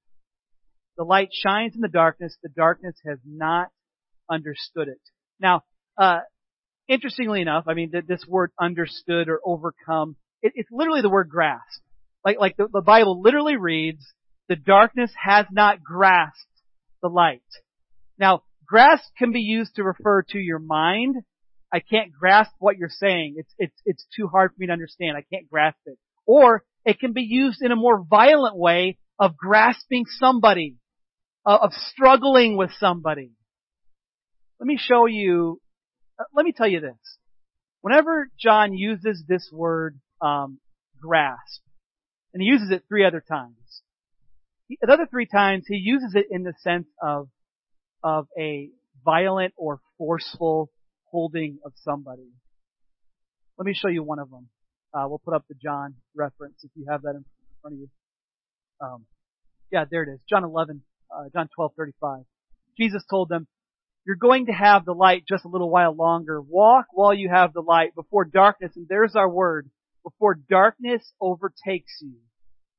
The 0.97 1.03
light 1.03 1.29
shines 1.31 1.75
in 1.75 1.81
the 1.81 1.87
darkness. 1.87 2.35
The 2.41 2.49
darkness 2.49 2.95
has 3.05 3.19
not 3.23 3.67
understood 4.29 4.87
it. 4.87 5.01
Now, 5.39 5.61
uh, 5.95 6.21
interestingly 6.87 7.41
enough, 7.41 7.65
I 7.67 7.75
mean, 7.75 7.91
this 8.07 8.25
word 8.27 8.51
understood 8.59 9.29
or 9.29 9.39
overcome, 9.45 10.15
it, 10.41 10.53
it's 10.55 10.69
literally 10.71 11.01
the 11.01 11.09
word 11.09 11.29
grasp. 11.29 11.83
Like, 12.25 12.39
like 12.39 12.57
the, 12.57 12.67
the 12.71 12.81
Bible 12.81 13.21
literally 13.21 13.57
reads, 13.57 14.03
the 14.49 14.55
darkness 14.55 15.11
has 15.23 15.45
not 15.51 15.83
grasped 15.83 16.47
the 17.01 17.09
light. 17.09 17.41
Now, 18.19 18.43
grasp 18.65 19.05
can 19.17 19.31
be 19.31 19.41
used 19.41 19.75
to 19.75 19.83
refer 19.83 20.23
to 20.29 20.37
your 20.37 20.59
mind. 20.59 21.15
I 21.73 21.79
can't 21.79 22.11
grasp 22.11 22.51
what 22.59 22.77
you're 22.77 22.89
saying. 22.89 23.35
It's, 23.37 23.53
it's, 23.57 23.81
it's 23.85 24.05
too 24.15 24.27
hard 24.27 24.51
for 24.51 24.55
me 24.59 24.67
to 24.67 24.73
understand. 24.73 25.17
I 25.17 25.25
can't 25.33 25.49
grasp 25.49 25.79
it. 25.85 25.97
Or 26.25 26.63
it 26.85 26.99
can 26.99 27.13
be 27.13 27.21
used 27.23 27.61
in 27.61 27.71
a 27.71 27.75
more 27.75 28.03
violent 28.09 28.57
way 28.57 28.97
of 29.19 29.35
grasping 29.35 30.05
somebody, 30.19 30.77
of 31.45 31.71
struggling 31.73 32.57
with 32.57 32.71
somebody. 32.79 33.31
Let 34.59 34.67
me 34.67 34.77
show 34.79 35.05
you, 35.05 35.61
uh, 36.19 36.23
let 36.33 36.45
me 36.45 36.53
tell 36.55 36.67
you 36.67 36.79
this. 36.79 37.17
Whenever 37.81 38.29
John 38.39 38.73
uses 38.73 39.23
this 39.27 39.49
word, 39.51 39.99
um, 40.21 40.59
grasp, 40.99 41.61
and 42.33 42.41
he 42.41 42.47
uses 42.47 42.71
it 42.71 42.83
three 42.87 43.05
other 43.05 43.23
times, 43.25 43.55
the 44.69 44.91
other 44.91 45.07
three 45.09 45.25
times 45.25 45.65
he 45.67 45.77
uses 45.77 46.13
it 46.15 46.27
in 46.29 46.43
the 46.43 46.53
sense 46.61 46.87
of 47.01 47.29
of 48.03 48.27
a 48.37 48.69
violent 49.03 49.53
or 49.57 49.79
forceful 49.97 50.69
holding 51.11 51.59
of 51.65 51.73
somebody. 51.83 52.29
Let 53.57 53.65
me 53.65 53.73
show 53.73 53.87
you 53.87 54.03
one 54.03 54.19
of 54.19 54.29
them. 54.29 54.49
Uh, 54.93 55.05
we'll 55.07 55.21
put 55.23 55.33
up 55.33 55.45
the 55.47 55.55
John 55.55 55.95
reference 56.15 56.63
if 56.63 56.71
you 56.75 56.85
have 56.89 57.01
that 57.03 57.15
in 57.15 57.25
front 57.61 57.75
of 57.75 57.79
you. 57.79 57.89
Um, 58.79 59.05
yeah, 59.71 59.85
there 59.89 60.03
it 60.03 60.09
is. 60.09 60.19
John 60.29 60.43
11, 60.43 60.83
uh, 61.11 61.29
John 61.33 61.49
12:35. 61.57 62.25
Jesus 62.77 63.03
told 63.09 63.29
them, 63.29 63.47
"You're 64.05 64.15
going 64.15 64.45
to 64.45 64.53
have 64.53 64.85
the 64.85 64.93
light 64.93 65.25
just 65.27 65.45
a 65.45 65.49
little 65.49 65.69
while 65.69 65.93
longer. 65.93 66.41
Walk 66.41 66.87
while 66.91 67.13
you 67.13 67.29
have 67.29 67.53
the 67.53 67.61
light 67.61 67.95
before 67.95 68.25
darkness." 68.25 68.75
And 68.75 68.87
there's 68.87 69.15
our 69.15 69.29
word: 69.29 69.69
before 70.03 70.35
darkness 70.35 71.13
overtakes 71.19 71.97
you. 72.01 72.19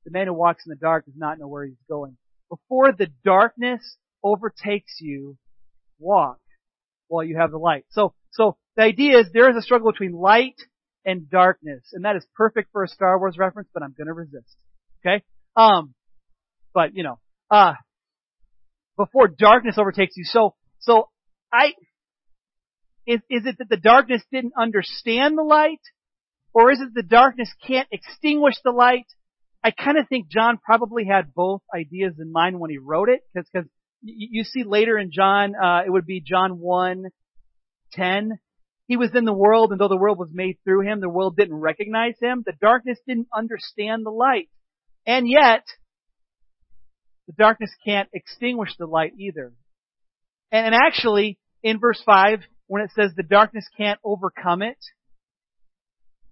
The 0.05 0.11
man 0.11 0.27
who 0.27 0.35
walks 0.35 0.65
in 0.67 0.71
the 0.71 0.77
dark 0.77 1.05
does 1.07 1.15
not 1.17 1.39
know 1.39 1.49
where 1.49 1.65
he's 1.65 1.83
going. 1.89 2.17
Before 2.49 2.93
the 2.93 3.09
darkness 3.25 3.97
overtakes 4.23 4.97
you, 5.01 5.37
walk 5.99 6.39
while 7.09 7.25
you 7.25 7.37
have 7.37 7.51
the 7.51 7.59
light. 7.59 7.85
So, 7.91 8.15
so 8.31 8.57
the 8.77 8.83
idea 8.83 9.19
is 9.19 9.27
there 9.33 9.51
is 9.51 9.57
a 9.57 9.63
struggle 9.63 9.91
between 9.93 10.13
light 10.13 10.57
and 11.05 11.29
darkness. 11.31 11.83
And 11.93 12.05
that 12.05 12.17
is 12.17 12.27
perfect 12.35 12.71
for 12.73 12.85
a 12.85 12.89
Star 12.89 13.19
Wars 13.19 13.37
reference, 13.39 13.69
but 13.73 13.83
I'm 13.83 13.95
gonna 13.97 14.13
resist. 14.13 14.57
Okay? 15.01 15.23
Um, 15.57 15.95
but 16.75 16.95
you 16.95 17.03
know, 17.03 17.19
uh, 17.51 17.75
before 18.97 19.29
darkness 19.29 19.77
overtakes 19.79 20.17
you. 20.17 20.25
So, 20.25 20.55
so 20.81 21.09
I, 21.53 21.73
is, 23.07 23.21
is 23.31 23.47
it 23.47 23.57
that 23.59 23.69
the 23.71 23.77
darkness 23.79 24.23
didn't 24.31 24.53
understand 24.59 25.39
the 25.39 25.43
light? 25.43 25.81
Or 26.53 26.71
is 26.71 26.81
it 26.81 26.93
the 26.95 27.03
darkness 27.03 27.49
can't 27.67 27.89
extinguish 27.93 28.55
the 28.65 28.73
light? 28.73 29.07
I 29.63 29.73
kind 29.73 29.99
of 29.99 30.09
think 30.09 30.29
John 30.29 30.59
probably 30.65 31.05
had 31.05 31.35
both 31.35 31.63
ideas 31.75 32.15
in 32.21 32.31
mind 32.33 32.61
when 32.61 32.71
he 32.71 32.79
wrote 32.79 33.09
it, 33.09 33.21
because 33.33 33.49
because 33.53 33.69
you 34.03 34.45
see 34.45 34.63
later 34.65 34.97
in 34.97 35.11
John, 35.13 35.55
uh, 35.57 35.83
it 35.85 35.91
would 35.91 36.07
be 36.07 36.21
John 36.21 36.59
one 36.61 37.07
ten. 37.93 38.39
He 38.87 38.97
was 38.97 39.11
in 39.15 39.25
the 39.25 39.35
world, 39.35 39.73
and 39.73 39.81
though 39.81 39.89
the 39.89 39.97
world 39.97 40.19
was 40.19 40.31
made 40.33 40.59
through 40.65 40.83
him, 40.83 41.01
the 41.01 41.09
world 41.09 41.37
didn't 41.37 41.57
recognize 41.57 42.15
him. 42.23 42.43
The 42.47 42.55
darkness 42.61 42.99
didn't 43.07 43.29
understand 43.37 44.07
the 44.07 44.11
light, 44.11 44.49
and 45.07 45.29
yet 45.29 45.65
the 47.27 47.35
darkness 47.35 47.71
can't 47.85 48.09
extinguish 48.15 48.71
the 48.79 48.87
light 48.87 49.13
either. 49.19 49.53
And, 50.53 50.67
and 50.67 50.75
actually, 50.75 51.39
in 51.63 51.81
verse 51.81 52.01
five, 52.07 52.41
when 52.69 52.83
it 52.83 52.91
says 52.95 53.11
the 53.17 53.23
darkness 53.23 53.67
can't 53.77 53.99
overcome 54.05 54.63
it, 54.63 54.79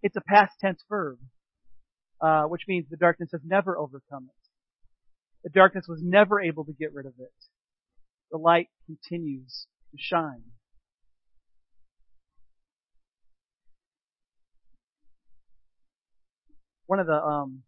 it's 0.02 0.16
a 0.16 0.22
past 0.22 0.52
tense 0.60 0.82
verb 0.88 1.18
uh, 2.20 2.44
which 2.44 2.62
means 2.68 2.86
the 2.90 2.96
darkness 2.96 3.30
has 3.32 3.42
never 3.44 3.76
overcome 3.76 4.28
it. 4.28 4.46
The 5.44 5.50
darkness 5.50 5.86
was 5.88 6.00
never 6.02 6.40
able 6.40 6.64
to 6.64 6.72
get 6.72 6.92
rid 6.92 7.06
of 7.06 7.14
it. 7.18 7.32
The 8.30 8.38
light 8.38 8.68
continues 8.86 9.66
to 9.92 9.96
shine. 9.98 10.42
One 16.86 17.00
of 17.00 17.06
the 17.06 17.20
um, 17.20 17.62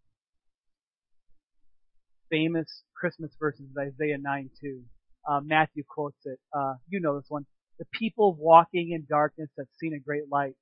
famous 2.30 2.82
Christmas 2.94 3.32
verses 3.38 3.66
is 3.70 3.76
Isaiah 3.76 4.18
9 4.18 4.50
2. 4.60 4.82
Uh, 5.28 5.40
Matthew 5.40 5.82
quotes 5.88 6.18
it. 6.24 6.38
Uh, 6.52 6.74
you 6.88 7.00
know 7.00 7.16
this 7.18 7.28
one. 7.28 7.46
The 7.78 7.86
people 7.92 8.34
walking 8.38 8.92
in 8.92 9.06
darkness 9.08 9.50
have 9.58 9.66
seen 9.78 9.94
a 9.94 9.98
great 9.98 10.24
light. 10.30 10.54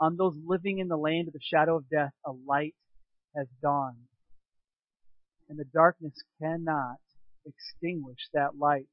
On 0.00 0.16
those 0.16 0.34
living 0.44 0.78
in 0.78 0.88
the 0.88 0.96
land 0.96 1.28
of 1.28 1.34
the 1.34 1.40
shadow 1.42 1.76
of 1.76 1.88
death, 1.88 2.12
a 2.24 2.32
light 2.46 2.74
has 3.38 3.46
dawned. 3.62 4.08
And 5.48 5.58
the 5.58 5.64
darkness 5.64 6.12
cannot 6.42 6.96
extinguish 7.46 8.28
that 8.34 8.58
light. 8.58 8.88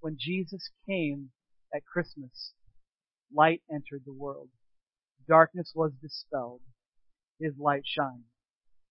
When 0.00 0.16
Jesus 0.18 0.70
came 0.86 1.30
at 1.74 1.86
Christmas, 1.86 2.52
light 3.34 3.62
entered 3.72 4.02
the 4.04 4.12
world. 4.12 4.48
Darkness 5.28 5.72
was 5.74 5.92
dispelled. 6.02 6.60
His 7.40 7.52
light 7.58 7.82
shined. 7.84 8.24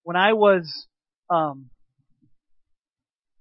When 0.02 0.16
I 0.16 0.32
was, 0.32 0.86
um, 1.30 1.70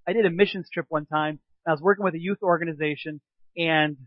I 0.07 0.13
did 0.13 0.25
a 0.25 0.29
missions 0.29 0.67
trip 0.71 0.85
one 0.89 1.05
time. 1.05 1.39
I 1.67 1.71
was 1.71 1.81
working 1.81 2.05
with 2.05 2.13
a 2.13 2.19
youth 2.19 2.43
organization 2.43 3.21
and 3.57 3.97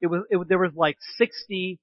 it 0.00 0.08
was, 0.08 0.22
it, 0.30 0.48
there 0.48 0.58
was 0.58 0.72
like 0.74 0.96
60 1.16 1.78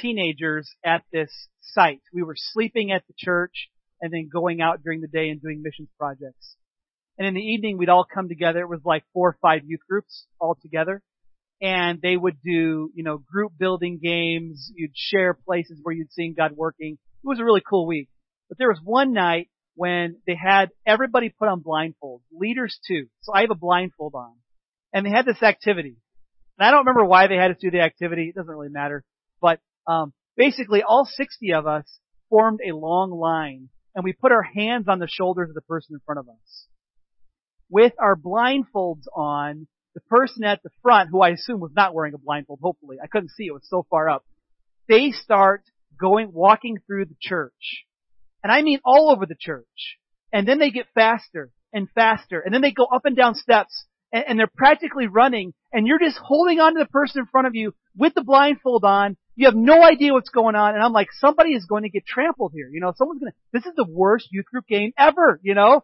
teenagers 0.00 0.70
at 0.84 1.02
this 1.12 1.30
site. 1.60 2.00
We 2.12 2.22
were 2.22 2.36
sleeping 2.36 2.92
at 2.92 3.06
the 3.06 3.14
church 3.16 3.68
and 4.00 4.12
then 4.12 4.28
going 4.32 4.60
out 4.60 4.82
during 4.82 5.00
the 5.00 5.08
day 5.08 5.28
and 5.28 5.40
doing 5.40 5.62
missions 5.62 5.88
projects. 5.98 6.56
And 7.18 7.26
in 7.28 7.34
the 7.34 7.40
evening, 7.40 7.78
we'd 7.78 7.88
all 7.88 8.06
come 8.12 8.28
together. 8.28 8.60
It 8.60 8.68
was 8.68 8.80
like 8.84 9.04
four 9.12 9.28
or 9.28 9.38
five 9.40 9.62
youth 9.64 9.80
groups 9.88 10.26
all 10.40 10.56
together. 10.60 11.02
And 11.60 12.00
they 12.02 12.16
would 12.16 12.42
do, 12.42 12.90
you 12.94 13.04
know, 13.04 13.18
group 13.18 13.52
building 13.56 14.00
games. 14.02 14.72
You'd 14.74 14.96
share 14.96 15.34
places 15.34 15.78
where 15.82 15.94
you'd 15.94 16.12
seen 16.12 16.34
God 16.36 16.52
working. 16.56 16.94
It 16.94 17.28
was 17.28 17.38
a 17.38 17.44
really 17.44 17.62
cool 17.68 17.86
week. 17.86 18.08
But 18.48 18.58
there 18.58 18.68
was 18.68 18.80
one 18.82 19.12
night 19.12 19.48
when 19.74 20.16
they 20.26 20.34
had 20.34 20.70
everybody 20.84 21.28
put 21.30 21.48
on 21.48 21.62
blindfolds, 21.62 22.22
leaders 22.32 22.78
too. 22.88 23.06
So 23.20 23.32
I 23.34 23.42
have 23.42 23.50
a 23.50 23.54
blindfold 23.54 24.14
on. 24.14 24.32
And 24.92 25.06
they 25.06 25.10
had 25.10 25.24
this 25.24 25.42
activity. 25.42 25.96
And 26.58 26.66
I 26.66 26.70
don't 26.70 26.80
remember 26.80 27.04
why 27.04 27.28
they 27.28 27.36
had 27.36 27.52
us 27.52 27.56
do 27.60 27.70
the 27.70 27.80
activity. 27.80 28.28
It 28.28 28.34
doesn't 28.34 28.50
really 28.50 28.68
matter. 28.68 29.04
Um, 29.86 30.12
basically, 30.36 30.82
all 30.82 31.04
60 31.04 31.52
of 31.52 31.66
us 31.66 31.84
formed 32.30 32.60
a 32.66 32.74
long 32.74 33.10
line, 33.10 33.68
and 33.94 34.04
we 34.04 34.12
put 34.12 34.32
our 34.32 34.42
hands 34.42 34.86
on 34.88 34.98
the 34.98 35.08
shoulders 35.08 35.50
of 35.50 35.54
the 35.54 35.60
person 35.62 35.94
in 35.94 36.00
front 36.04 36.18
of 36.18 36.28
us. 36.28 36.66
With 37.68 37.92
our 37.98 38.16
blindfolds 38.16 39.04
on, 39.14 39.66
the 39.94 40.00
person 40.02 40.44
at 40.44 40.62
the 40.62 40.70
front, 40.82 41.10
who 41.10 41.20
I 41.20 41.30
assume 41.30 41.60
was 41.60 41.72
not 41.74 41.94
wearing 41.94 42.14
a 42.14 42.18
blindfold, 42.18 42.60
hopefully, 42.62 42.98
I 43.02 43.06
couldn't 43.06 43.30
see, 43.30 43.44
it 43.44 43.52
was 43.52 43.68
so 43.68 43.86
far 43.90 44.08
up, 44.08 44.24
they 44.88 45.10
start 45.10 45.62
going, 46.00 46.32
walking 46.32 46.78
through 46.86 47.06
the 47.06 47.16
church. 47.20 47.84
And 48.42 48.50
I 48.50 48.62
mean 48.62 48.80
all 48.84 49.10
over 49.10 49.26
the 49.26 49.36
church. 49.38 49.98
And 50.32 50.48
then 50.48 50.58
they 50.58 50.70
get 50.70 50.86
faster 50.94 51.50
and 51.72 51.88
faster, 51.94 52.40
and 52.40 52.52
then 52.54 52.62
they 52.62 52.72
go 52.72 52.84
up 52.84 53.04
and 53.04 53.16
down 53.16 53.34
steps, 53.34 53.86
and, 54.12 54.24
and 54.28 54.38
they're 54.38 54.50
practically 54.54 55.06
running, 55.06 55.52
and 55.72 55.86
you're 55.86 55.98
just 55.98 56.18
holding 56.18 56.60
on 56.60 56.74
to 56.74 56.80
the 56.80 56.88
person 56.88 57.20
in 57.20 57.26
front 57.26 57.46
of 57.46 57.54
you 57.54 57.74
with 57.96 58.14
the 58.14 58.24
blindfold 58.24 58.84
on, 58.84 59.16
you 59.34 59.46
have 59.46 59.56
no 59.56 59.82
idea 59.82 60.12
what's 60.12 60.28
going 60.28 60.54
on, 60.54 60.74
and 60.74 60.82
I'm 60.82 60.92
like, 60.92 61.08
somebody 61.18 61.54
is 61.54 61.64
going 61.66 61.84
to 61.84 61.88
get 61.88 62.06
trampled 62.06 62.52
here. 62.54 62.68
You 62.70 62.80
know, 62.80 62.92
someone's 62.96 63.20
gonna, 63.20 63.32
this 63.52 63.64
is 63.64 63.72
the 63.76 63.86
worst 63.88 64.28
youth 64.30 64.46
group 64.46 64.66
game 64.66 64.92
ever, 64.98 65.40
you 65.42 65.54
know? 65.54 65.82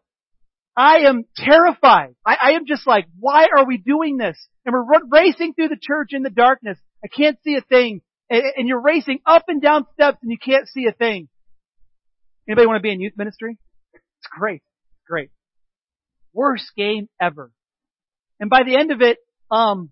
I 0.76 1.08
am 1.08 1.24
terrified. 1.37 2.14
I, 2.24 2.37
I 2.40 2.50
am 2.52 2.64
just 2.66 2.87
like, 2.87 3.06
why 3.18 3.46
are 3.56 3.66
we 3.66 3.78
doing 3.78 4.16
this? 4.16 4.38
And 4.64 4.72
we're 4.72 4.94
r- 4.94 5.02
racing 5.11 5.54
through 5.54 5.68
the 5.68 5.80
church 5.80 6.11
in 6.12 6.22
the 6.22 6.30
darkness. 6.30 6.78
I 7.04 7.08
can't 7.08 7.37
see 7.42 7.56
a 7.56 7.62
thing. 7.62 8.00
And, 8.30 8.42
and 8.56 8.68
you're 8.68 8.80
racing 8.80 9.18
up 9.26 9.44
and 9.48 9.61
down 9.61 9.87
steps 9.94 10.18
and 10.22 10.30
you 10.30 10.38
can't 10.38 10.68
see 10.68 10.87
a 10.87 10.92
thing. 10.92 11.28
Anybody 12.46 12.68
want 12.68 12.76
to 12.76 12.82
be 12.82 12.92
in 12.92 13.00
youth 13.00 13.14
ministry? 13.16 13.58
It's 13.92 14.28
great. 14.30 14.62
Great. 15.04 15.30
Worst 16.32 16.70
game 16.76 17.08
ever. 17.20 17.50
And 18.38 18.48
by 18.48 18.61
the 18.64 18.76
end 18.76 18.92
of 18.92 19.02
it, 19.02 19.18
um, 19.50 19.90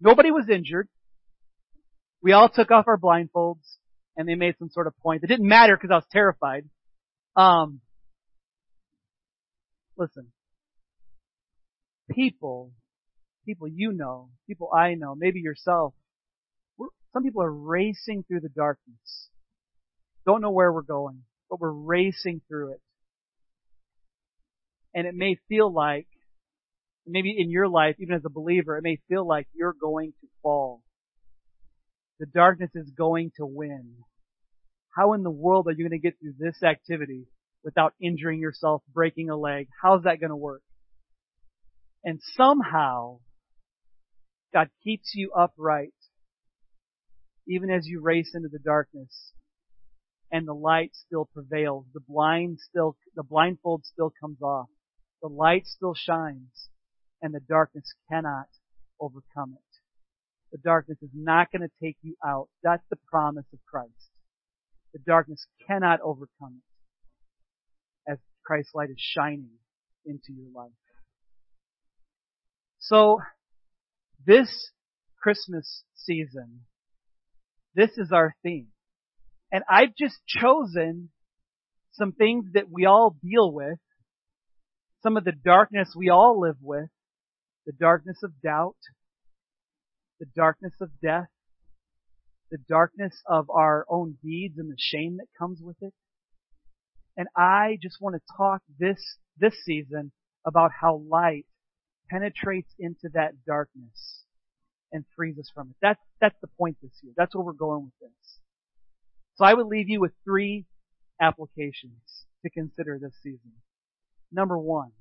nobody 0.00 0.30
was 0.30 0.48
injured. 0.48 0.88
We 2.22 2.32
all 2.32 2.48
took 2.48 2.70
off 2.70 2.86
our 2.86 2.98
blindfolds 2.98 3.64
and 4.16 4.28
they 4.28 4.34
made 4.34 4.54
some 4.58 4.70
sort 4.70 4.86
of 4.86 4.96
point. 4.98 5.24
It 5.24 5.26
didn't 5.26 5.48
matter 5.48 5.76
because 5.76 5.90
I 5.90 5.96
was 5.96 6.06
terrified. 6.10 6.68
Um, 7.34 7.80
listen. 9.96 10.28
People, 12.10 12.72
people 13.44 13.68
you 13.68 13.92
know, 13.92 14.28
people 14.46 14.70
I 14.72 14.94
know, 14.94 15.14
maybe 15.16 15.40
yourself, 15.40 15.94
some 17.12 17.22
people 17.22 17.42
are 17.42 17.52
racing 17.52 18.24
through 18.26 18.40
the 18.40 18.48
darkness. 18.48 19.28
Don't 20.24 20.40
know 20.40 20.50
where 20.50 20.72
we're 20.72 20.82
going, 20.82 21.22
but 21.50 21.60
we're 21.60 21.70
racing 21.70 22.40
through 22.48 22.72
it. 22.72 22.80
And 24.94 25.06
it 25.06 25.14
may 25.14 25.38
feel 25.48 25.72
like, 25.72 26.06
maybe 27.06 27.34
in 27.36 27.50
your 27.50 27.68
life, 27.68 27.96
even 27.98 28.14
as 28.14 28.24
a 28.24 28.30
believer, 28.30 28.76
it 28.76 28.82
may 28.82 28.98
feel 29.08 29.26
like 29.26 29.48
you're 29.54 29.74
going 29.78 30.12
to 30.20 30.28
fall 30.42 30.82
the 32.22 32.26
darkness 32.26 32.70
is 32.76 32.88
going 32.96 33.32
to 33.36 33.44
win. 33.44 33.96
How 34.96 35.14
in 35.14 35.24
the 35.24 35.30
world 35.30 35.66
are 35.66 35.72
you 35.72 35.88
going 35.88 35.90
to 35.90 35.98
get 35.98 36.20
through 36.20 36.34
this 36.38 36.62
activity 36.62 37.24
without 37.64 37.94
injuring 38.00 38.38
yourself, 38.38 38.84
breaking 38.94 39.28
a 39.28 39.36
leg? 39.36 39.66
How's 39.82 40.04
that 40.04 40.20
going 40.20 40.30
to 40.30 40.36
work? 40.36 40.62
And 42.04 42.20
somehow, 42.36 43.18
God 44.54 44.68
keeps 44.84 45.10
you 45.16 45.32
upright, 45.36 45.94
even 47.48 47.70
as 47.70 47.88
you 47.88 48.00
race 48.00 48.30
into 48.36 48.48
the 48.48 48.60
darkness, 48.60 49.32
and 50.30 50.46
the 50.46 50.54
light 50.54 50.92
still 50.94 51.28
prevails. 51.34 51.86
The 51.92 52.02
blind 52.06 52.60
still, 52.60 52.96
the 53.16 53.24
blindfold 53.24 53.84
still 53.84 54.12
comes 54.20 54.40
off. 54.40 54.68
The 55.22 55.28
light 55.28 55.66
still 55.66 55.94
shines, 55.96 56.68
and 57.20 57.34
the 57.34 57.40
darkness 57.40 57.92
cannot 58.08 58.46
overcome 59.00 59.56
it. 59.56 59.71
The 60.52 60.58
darkness 60.58 60.98
is 61.02 61.10
not 61.14 61.50
going 61.50 61.62
to 61.62 61.84
take 61.84 61.96
you 62.02 62.14
out. 62.24 62.48
That's 62.62 62.84
the 62.90 62.98
promise 63.10 63.46
of 63.52 63.58
Christ. 63.66 63.90
The 64.92 65.00
darkness 65.06 65.46
cannot 65.66 66.00
overcome 66.02 66.60
it 68.06 68.12
as 68.12 68.18
Christ's 68.44 68.74
light 68.74 68.90
is 68.90 69.00
shining 69.00 69.48
into 70.04 70.32
your 70.32 70.50
life. 70.54 70.72
So, 72.78 73.20
this 74.26 74.70
Christmas 75.22 75.84
season, 75.94 76.60
this 77.74 77.90
is 77.96 78.10
our 78.12 78.34
theme. 78.42 78.68
And 79.50 79.62
I've 79.70 79.94
just 79.98 80.16
chosen 80.26 81.10
some 81.92 82.12
things 82.12 82.46
that 82.54 82.70
we 82.70 82.86
all 82.86 83.16
deal 83.22 83.52
with, 83.52 83.78
some 85.02 85.16
of 85.16 85.24
the 85.24 85.32
darkness 85.32 85.94
we 85.96 86.10
all 86.10 86.40
live 86.40 86.56
with, 86.60 86.88
the 87.66 87.72
darkness 87.72 88.18
of 88.22 88.32
doubt, 88.42 88.76
the 90.22 90.28
darkness 90.36 90.74
of 90.80 90.88
death, 91.02 91.26
the 92.48 92.58
darkness 92.68 93.12
of 93.28 93.50
our 93.50 93.84
own 93.88 94.16
deeds 94.22 94.56
and 94.56 94.70
the 94.70 94.76
shame 94.78 95.16
that 95.16 95.26
comes 95.36 95.58
with 95.60 95.74
it. 95.82 95.92
And 97.16 97.26
I 97.36 97.76
just 97.82 97.96
want 98.00 98.14
to 98.14 98.36
talk 98.36 98.62
this, 98.78 99.16
this 99.36 99.54
season 99.64 100.12
about 100.46 100.70
how 100.80 101.02
light 101.10 101.44
penetrates 102.08 102.72
into 102.78 103.08
that 103.14 103.32
darkness 103.44 104.22
and 104.92 105.04
frees 105.16 105.38
us 105.40 105.50
from 105.52 105.70
it. 105.70 105.76
That's, 105.82 106.00
that's 106.20 106.38
the 106.40 106.46
point 106.56 106.76
this 106.80 106.92
year. 107.02 107.12
That's 107.16 107.34
where 107.34 107.42
we're 107.42 107.52
going 107.52 107.82
with 107.82 107.98
this. 108.00 108.38
So 109.34 109.44
I 109.44 109.54
would 109.54 109.66
leave 109.66 109.88
you 109.88 110.00
with 110.00 110.12
three 110.24 110.66
applications 111.20 112.26
to 112.44 112.50
consider 112.50 112.96
this 113.00 113.14
season. 113.24 113.54
Number 114.30 114.56
one, 114.56 114.92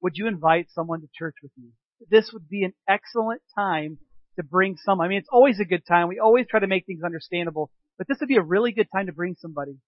would 0.00 0.16
you 0.16 0.28
invite 0.28 0.68
someone 0.70 1.02
to 1.02 1.08
church 1.14 1.34
with 1.42 1.52
you? 1.58 1.72
This 2.10 2.30
would 2.32 2.48
be 2.48 2.64
an 2.64 2.72
excellent 2.88 3.42
time 3.54 3.98
to 4.36 4.42
bring 4.42 4.76
some. 4.84 5.00
I 5.00 5.08
mean, 5.08 5.18
it's 5.18 5.28
always 5.30 5.60
a 5.60 5.64
good 5.64 5.86
time. 5.86 6.08
We 6.08 6.18
always 6.18 6.46
try 6.48 6.60
to 6.60 6.66
make 6.66 6.86
things 6.86 7.02
understandable, 7.04 7.70
but 7.98 8.08
this 8.08 8.18
would 8.20 8.28
be 8.28 8.36
a 8.36 8.42
really 8.42 8.72
good 8.72 8.88
time 8.94 9.06
to 9.06 9.12
bring 9.12 9.36
somebody. 9.38 9.78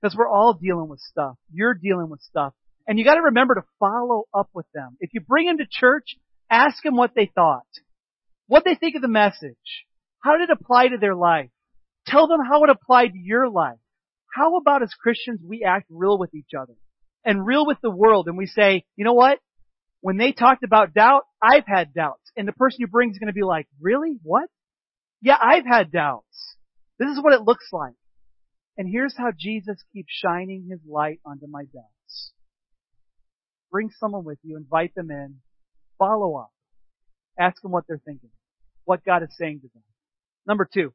Because 0.00 0.16
we're 0.16 0.28
all 0.28 0.54
dealing 0.54 0.88
with 0.88 1.00
stuff. 1.00 1.36
You're 1.52 1.74
dealing 1.74 2.10
with 2.10 2.20
stuff. 2.20 2.54
And 2.86 2.98
you 2.98 3.04
gotta 3.04 3.22
remember 3.22 3.54
to 3.54 3.62
follow 3.78 4.24
up 4.34 4.48
with 4.52 4.66
them. 4.74 4.96
If 5.00 5.10
you 5.14 5.20
bring 5.20 5.46
them 5.46 5.58
to 5.58 5.66
church, 5.70 6.16
ask 6.50 6.82
them 6.82 6.96
what 6.96 7.12
they 7.14 7.30
thought. 7.32 7.66
What 8.46 8.64
they 8.64 8.74
think 8.74 8.96
of 8.96 9.02
the 9.02 9.08
message. 9.08 9.86
How 10.20 10.36
did 10.36 10.50
it 10.50 10.58
apply 10.60 10.88
to 10.88 10.98
their 10.98 11.14
life? 11.14 11.50
Tell 12.06 12.26
them 12.26 12.40
how 12.44 12.64
it 12.64 12.70
applied 12.70 13.12
to 13.12 13.18
your 13.18 13.48
life. 13.48 13.78
How 14.34 14.56
about 14.56 14.82
as 14.82 14.94
Christians 14.94 15.40
we 15.44 15.62
act 15.62 15.86
real 15.90 16.18
with 16.18 16.34
each 16.34 16.54
other 16.58 16.74
and 17.24 17.46
real 17.46 17.66
with 17.66 17.78
the 17.82 17.90
world 17.90 18.26
and 18.26 18.36
we 18.36 18.46
say, 18.46 18.84
you 18.96 19.04
know 19.04 19.12
what? 19.12 19.38
When 20.02 20.16
they 20.18 20.32
talked 20.32 20.64
about 20.64 20.92
doubt, 20.92 21.22
I've 21.40 21.66
had 21.66 21.94
doubts. 21.94 22.30
And 22.36 22.46
the 22.46 22.52
person 22.52 22.78
you 22.80 22.88
bring 22.88 23.12
is 23.12 23.18
going 23.18 23.28
to 23.28 23.32
be 23.32 23.44
like, 23.44 23.68
really? 23.80 24.18
What? 24.22 24.50
Yeah, 25.22 25.38
I've 25.40 25.64
had 25.64 25.92
doubts. 25.92 26.56
This 26.98 27.08
is 27.08 27.22
what 27.22 27.32
it 27.32 27.42
looks 27.42 27.68
like. 27.72 27.94
And 28.76 28.88
here's 28.90 29.16
how 29.16 29.30
Jesus 29.36 29.76
keeps 29.92 30.12
shining 30.12 30.66
his 30.70 30.80
light 30.88 31.20
onto 31.24 31.46
my 31.48 31.62
doubts. 31.62 32.32
Bring 33.70 33.90
someone 34.00 34.24
with 34.24 34.38
you, 34.42 34.56
invite 34.56 34.94
them 34.94 35.10
in, 35.10 35.36
follow 35.98 36.36
up, 36.36 36.50
ask 37.38 37.62
them 37.62 37.70
what 37.70 37.84
they're 37.86 38.02
thinking, 38.04 38.30
what 38.84 39.04
God 39.04 39.22
is 39.22 39.34
saying 39.38 39.60
to 39.60 39.68
them. 39.72 39.82
Number 40.46 40.68
two, 40.72 40.92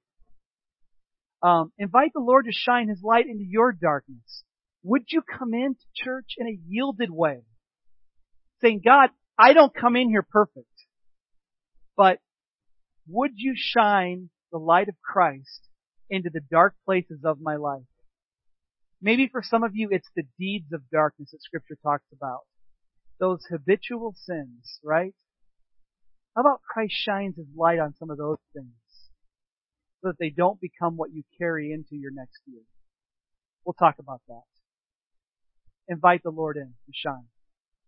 um, 1.42 1.72
invite 1.78 2.12
the 2.14 2.20
Lord 2.20 2.46
to 2.46 2.52
shine 2.52 2.90
His 2.90 3.02
light 3.02 3.28
into 3.28 3.46
your 3.46 3.72
darkness. 3.72 4.44
Would 4.84 5.06
you 5.10 5.22
come 5.22 5.54
into 5.54 5.80
church 5.96 6.36
in 6.38 6.48
a 6.48 6.60
yielded 6.68 7.10
way? 7.10 7.42
Saying, 8.62 8.82
God, 8.84 9.10
I 9.38 9.54
don't 9.54 9.74
come 9.74 9.96
in 9.96 10.10
here 10.10 10.26
perfect, 10.28 10.66
but 11.96 12.20
would 13.08 13.32
you 13.36 13.54
shine 13.56 14.30
the 14.52 14.58
light 14.58 14.90
of 14.90 14.96
Christ 15.02 15.68
into 16.10 16.30
the 16.30 16.42
dark 16.52 16.76
places 16.86 17.20
of 17.24 17.40
my 17.40 17.56
life? 17.56 17.84
Maybe 19.02 19.28
for 19.28 19.44
some 19.44 19.64
of 19.64 19.76
you, 19.76 19.90
it's 19.92 20.10
the 20.16 20.24
deeds 20.40 20.74
of 20.74 20.90
darkness 20.92 21.30
that 21.32 21.42
scripture 21.42 21.78
talks 21.84 22.08
about. 22.12 22.42
Those 23.20 23.46
habitual 23.50 24.16
sins, 24.18 24.80
right? 24.84 25.14
How 26.36 26.42
about 26.42 26.62
Christ 26.64 26.94
shines 26.96 27.36
his 27.38 27.48
light 27.56 27.80
on 27.80 27.94
some 28.00 28.10
of 28.10 28.18
those 28.18 28.40
things? 28.54 28.74
so 30.02 30.10
that 30.10 30.20
they 30.20 30.30
don't 30.30 30.60
become 30.62 30.96
what 30.96 31.12
you 31.12 31.24
carry 31.38 31.72
into 31.72 31.96
your 31.96 32.12
next 32.12 32.40
year. 32.46 32.62
We'll 33.66 33.74
talk 33.74 33.96
about 34.00 34.22
that. 34.28 34.44
Invite 35.88 36.24
the 36.24 36.30
Lord 36.30 36.58
in 36.58 36.74
to 36.86 36.92
shine. 36.94 37.28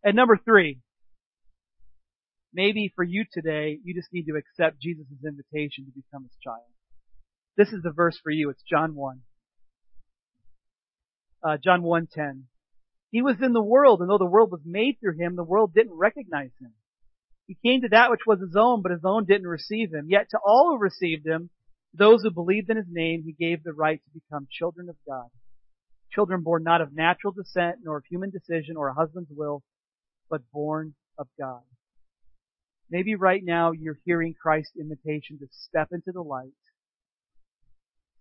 And 0.04 0.16
number 0.16 0.38
three, 0.38 0.80
maybe 2.54 2.92
for 2.96 3.04
you 3.04 3.26
today, 3.32 3.80
you 3.84 3.94
just 3.94 4.14
need 4.14 4.26
to 4.28 4.38
accept 4.38 4.82
Jesus' 4.82 5.06
invitation 5.26 5.86
to 5.86 5.92
become 5.92 6.24
his 6.24 6.38
child. 6.44 6.70
This 7.58 7.70
is 7.70 7.84
the 7.84 7.92
verse 7.92 8.18
for 8.24 8.32
you. 8.32 8.50
It's 8.50 8.64
John 8.64 8.96
1. 8.96 9.22
Uh, 11.44 11.58
John 11.64 11.82
1.10. 11.82 12.44
He 13.12 13.22
was 13.22 13.36
in 13.42 13.54
the 13.54 13.62
world, 13.62 14.02
and 14.02 14.10
though 14.10 14.18
the 14.18 14.26
world 14.26 14.52
was 14.52 14.62
made 14.66 14.98
through 15.00 15.18
him, 15.18 15.36
the 15.36 15.44
world 15.44 15.74
didn't 15.74 15.98
recognize 15.98 16.52
him. 16.62 16.74
He 17.48 17.58
came 17.66 17.82
to 17.82 17.90
that 17.90 18.12
which 18.12 18.28
was 18.28 18.40
his 18.40 18.56
own, 18.56 18.84
but 18.84 18.92
his 18.92 19.04
own 19.04 19.26
didn't 19.26 19.48
receive 19.48 19.92
him. 19.92 20.06
Yet 20.08 20.30
to 20.30 20.40
all 20.46 20.70
who 20.70 20.78
received 20.78 21.26
him, 21.26 21.50
those 21.94 22.22
who 22.22 22.30
believed 22.30 22.70
in 22.70 22.78
his 22.78 22.86
name, 22.88 23.24
he 23.24 23.34
gave 23.34 23.64
the 23.64 23.74
right 23.74 24.00
to 24.00 24.20
become 24.20 24.48
children 24.52 24.88
of 24.88 24.96
God. 25.08 25.28
Children 26.12 26.44
born 26.44 26.64
not 26.64 26.82
of 26.82 26.94
natural 26.94 27.34
descent, 27.34 27.78
nor 27.84 27.98
of 27.98 28.06
human 28.06 28.30
decision 28.30 28.78
or 28.78 28.90
a 28.90 28.94
husband's 28.94 29.32
will, 29.32 29.64
but 30.30 30.42
born 30.52 30.94
of 31.18 31.28
God. 31.38 31.62
Maybe 32.90 33.16
right 33.16 33.42
now 33.44 33.72
you're 33.72 34.00
hearing 34.06 34.34
Christ's 34.40 34.78
invitation 34.80 35.38
to 35.40 35.48
step 35.52 35.90
into 35.92 36.12
the 36.12 36.22
light, 36.22 36.54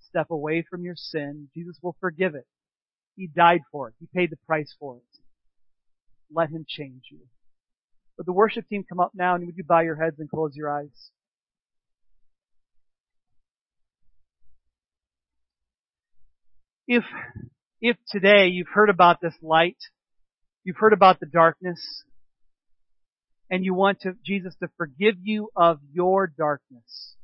step 0.00 0.30
away 0.30 0.64
from 0.68 0.84
your 0.84 0.96
sin. 0.96 1.48
Jesus 1.54 1.78
will 1.82 1.96
forgive 2.00 2.34
it. 2.34 2.46
He 3.16 3.26
died 3.26 3.62
for 3.72 3.88
it. 3.88 3.94
He 3.98 4.06
paid 4.14 4.30
the 4.30 4.36
price 4.46 4.74
for 4.78 4.96
it. 4.96 5.20
Let 6.30 6.50
him 6.50 6.66
change 6.68 7.04
you. 7.10 7.20
Would 8.16 8.26
the 8.26 8.32
worship 8.32 8.68
team 8.68 8.84
come 8.88 9.00
up 9.00 9.12
now 9.14 9.34
and 9.34 9.46
would 9.46 9.56
you 9.56 9.64
bow 9.64 9.80
your 9.80 9.96
heads 9.96 10.18
and 10.18 10.28
close 10.28 10.54
your 10.54 10.70
eyes? 10.70 11.10
If, 16.86 17.04
if 17.80 17.96
today 18.10 18.48
you've 18.48 18.68
heard 18.72 18.90
about 18.90 19.20
this 19.20 19.34
light, 19.42 19.76
you've 20.68 20.76
heard 20.76 20.92
about 20.92 21.18
the 21.18 21.24
darkness, 21.24 22.04
and 23.50 23.64
you 23.64 23.72
want 23.72 24.02
to, 24.02 24.12
Jesus 24.22 24.54
to 24.62 24.68
forgive 24.76 25.14
you 25.22 25.48
of 25.56 25.78
your 25.94 26.26
darkness, 26.26 27.16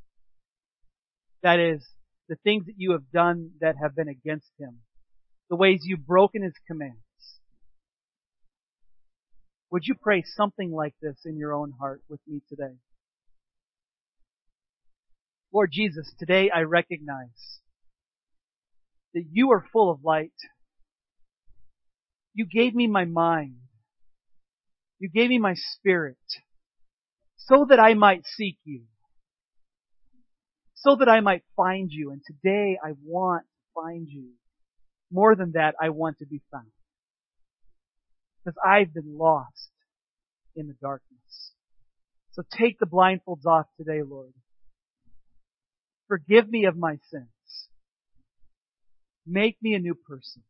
that 1.43 1.61
is, 1.61 1.85
the 2.27 2.37
things 2.37 2.65
that 2.65 2.77
you 2.79 2.93
have 2.93 3.11
done 3.13 3.51
that 3.61 3.75
have 3.79 3.95
been 3.95 4.09
against 4.09 4.49
Him, 4.59 4.79
the 5.51 5.57
ways 5.57 5.83
you've 5.85 6.07
broken 6.07 6.43
His 6.43 6.55
commands, 6.67 6.97
would 9.71 9.83
you 9.85 9.95
pray 9.95 10.25
something 10.25 10.73
like 10.73 10.95
this 11.03 11.19
in 11.27 11.37
your 11.37 11.53
own 11.53 11.75
heart 11.79 12.01
with 12.09 12.21
me 12.27 12.41
today? 12.49 12.77
Lord 15.53 15.69
Jesus, 15.71 16.11
today 16.19 16.49
I 16.49 16.63
recognize 16.63 17.61
that 19.13 19.25
you 19.31 19.51
are 19.51 19.67
full 19.71 19.91
of 19.91 20.03
light. 20.03 20.33
You 22.35 22.47
gave 22.47 22.75
me 22.75 22.87
my 22.89 23.05
mind. 23.05 23.57
You 24.99 25.09
gave 25.09 25.29
me 25.31 25.39
my 25.39 25.55
spirit 25.55 26.17
so 27.37 27.67
that 27.69 27.79
I 27.79 27.95
might 27.95 28.27
seek 28.27 28.59
you, 28.65 28.83
so 30.75 30.97
that 30.97 31.09
I 31.09 31.21
might 31.21 31.43
find 31.57 31.91
you. 31.93 32.11
And 32.11 32.23
today 32.27 32.79
I 32.83 32.93
want 33.05 33.43
to 33.45 33.83
find 33.83 34.09
you. 34.09 34.31
More 35.13 35.37
than 35.37 35.53
that, 35.53 35.75
I 35.81 35.91
want 35.91 36.19
to 36.19 36.27
be 36.27 36.41
found. 36.51 36.67
Because 38.45 38.59
I've 38.65 38.93
been 38.93 39.17
lost 39.17 39.71
in 40.57 40.67
the 40.67 40.75
darkness. 40.81 41.53
So 42.33 42.43
take 42.51 42.79
the 42.79 42.87
blindfolds 42.87 43.47
off 43.47 43.67
today, 43.77 44.03
Lord. 44.03 44.33
Forgive 46.09 46.49
me 46.49 46.65
of 46.65 46.77
my 46.77 46.99
sins. 47.11 47.69
Make 49.27 49.57
me 49.63 49.75
a 49.75 49.79
new 49.79 49.95
person. 49.95 50.43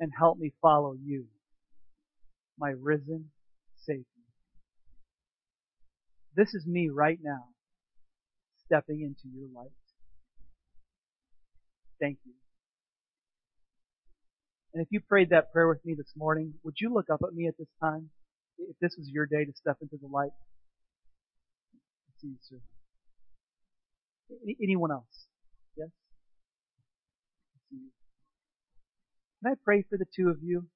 And 0.00 0.10
help 0.18 0.38
me 0.38 0.52
follow 0.60 0.94
you, 0.94 1.26
my 2.58 2.70
risen 2.70 3.26
Savior. 3.84 4.04
This 6.34 6.54
is 6.54 6.66
me 6.66 6.88
right 6.88 7.18
now, 7.22 7.44
stepping 8.64 9.02
into 9.02 9.28
your 9.36 9.48
light. 9.54 9.70
Thank 12.00 12.18
you. 12.24 12.32
And 14.72 14.82
if 14.82 14.88
you 14.90 15.00
prayed 15.00 15.30
that 15.30 15.52
prayer 15.52 15.68
with 15.68 15.84
me 15.84 15.94
this 15.96 16.12
morning, 16.16 16.54
would 16.64 16.76
you 16.80 16.94
look 16.94 17.10
up 17.12 17.20
at 17.26 17.34
me 17.34 17.46
at 17.46 17.58
this 17.58 17.68
time? 17.82 18.10
If 18.58 18.76
this 18.80 18.94
was 18.96 19.08
your 19.08 19.26
day 19.26 19.44
to 19.44 19.52
step 19.54 19.76
into 19.82 19.96
the 20.00 20.08
light? 20.08 20.30
see 22.20 22.28
you, 22.28 22.36
sir. 22.42 22.56
Anyone 24.62 24.92
else? 24.92 25.29
Can 29.42 29.52
I 29.52 29.56
pray 29.64 29.84
for 29.88 29.98
the 29.98 30.06
two 30.16 30.28
of 30.30 30.38
you? 30.42 30.66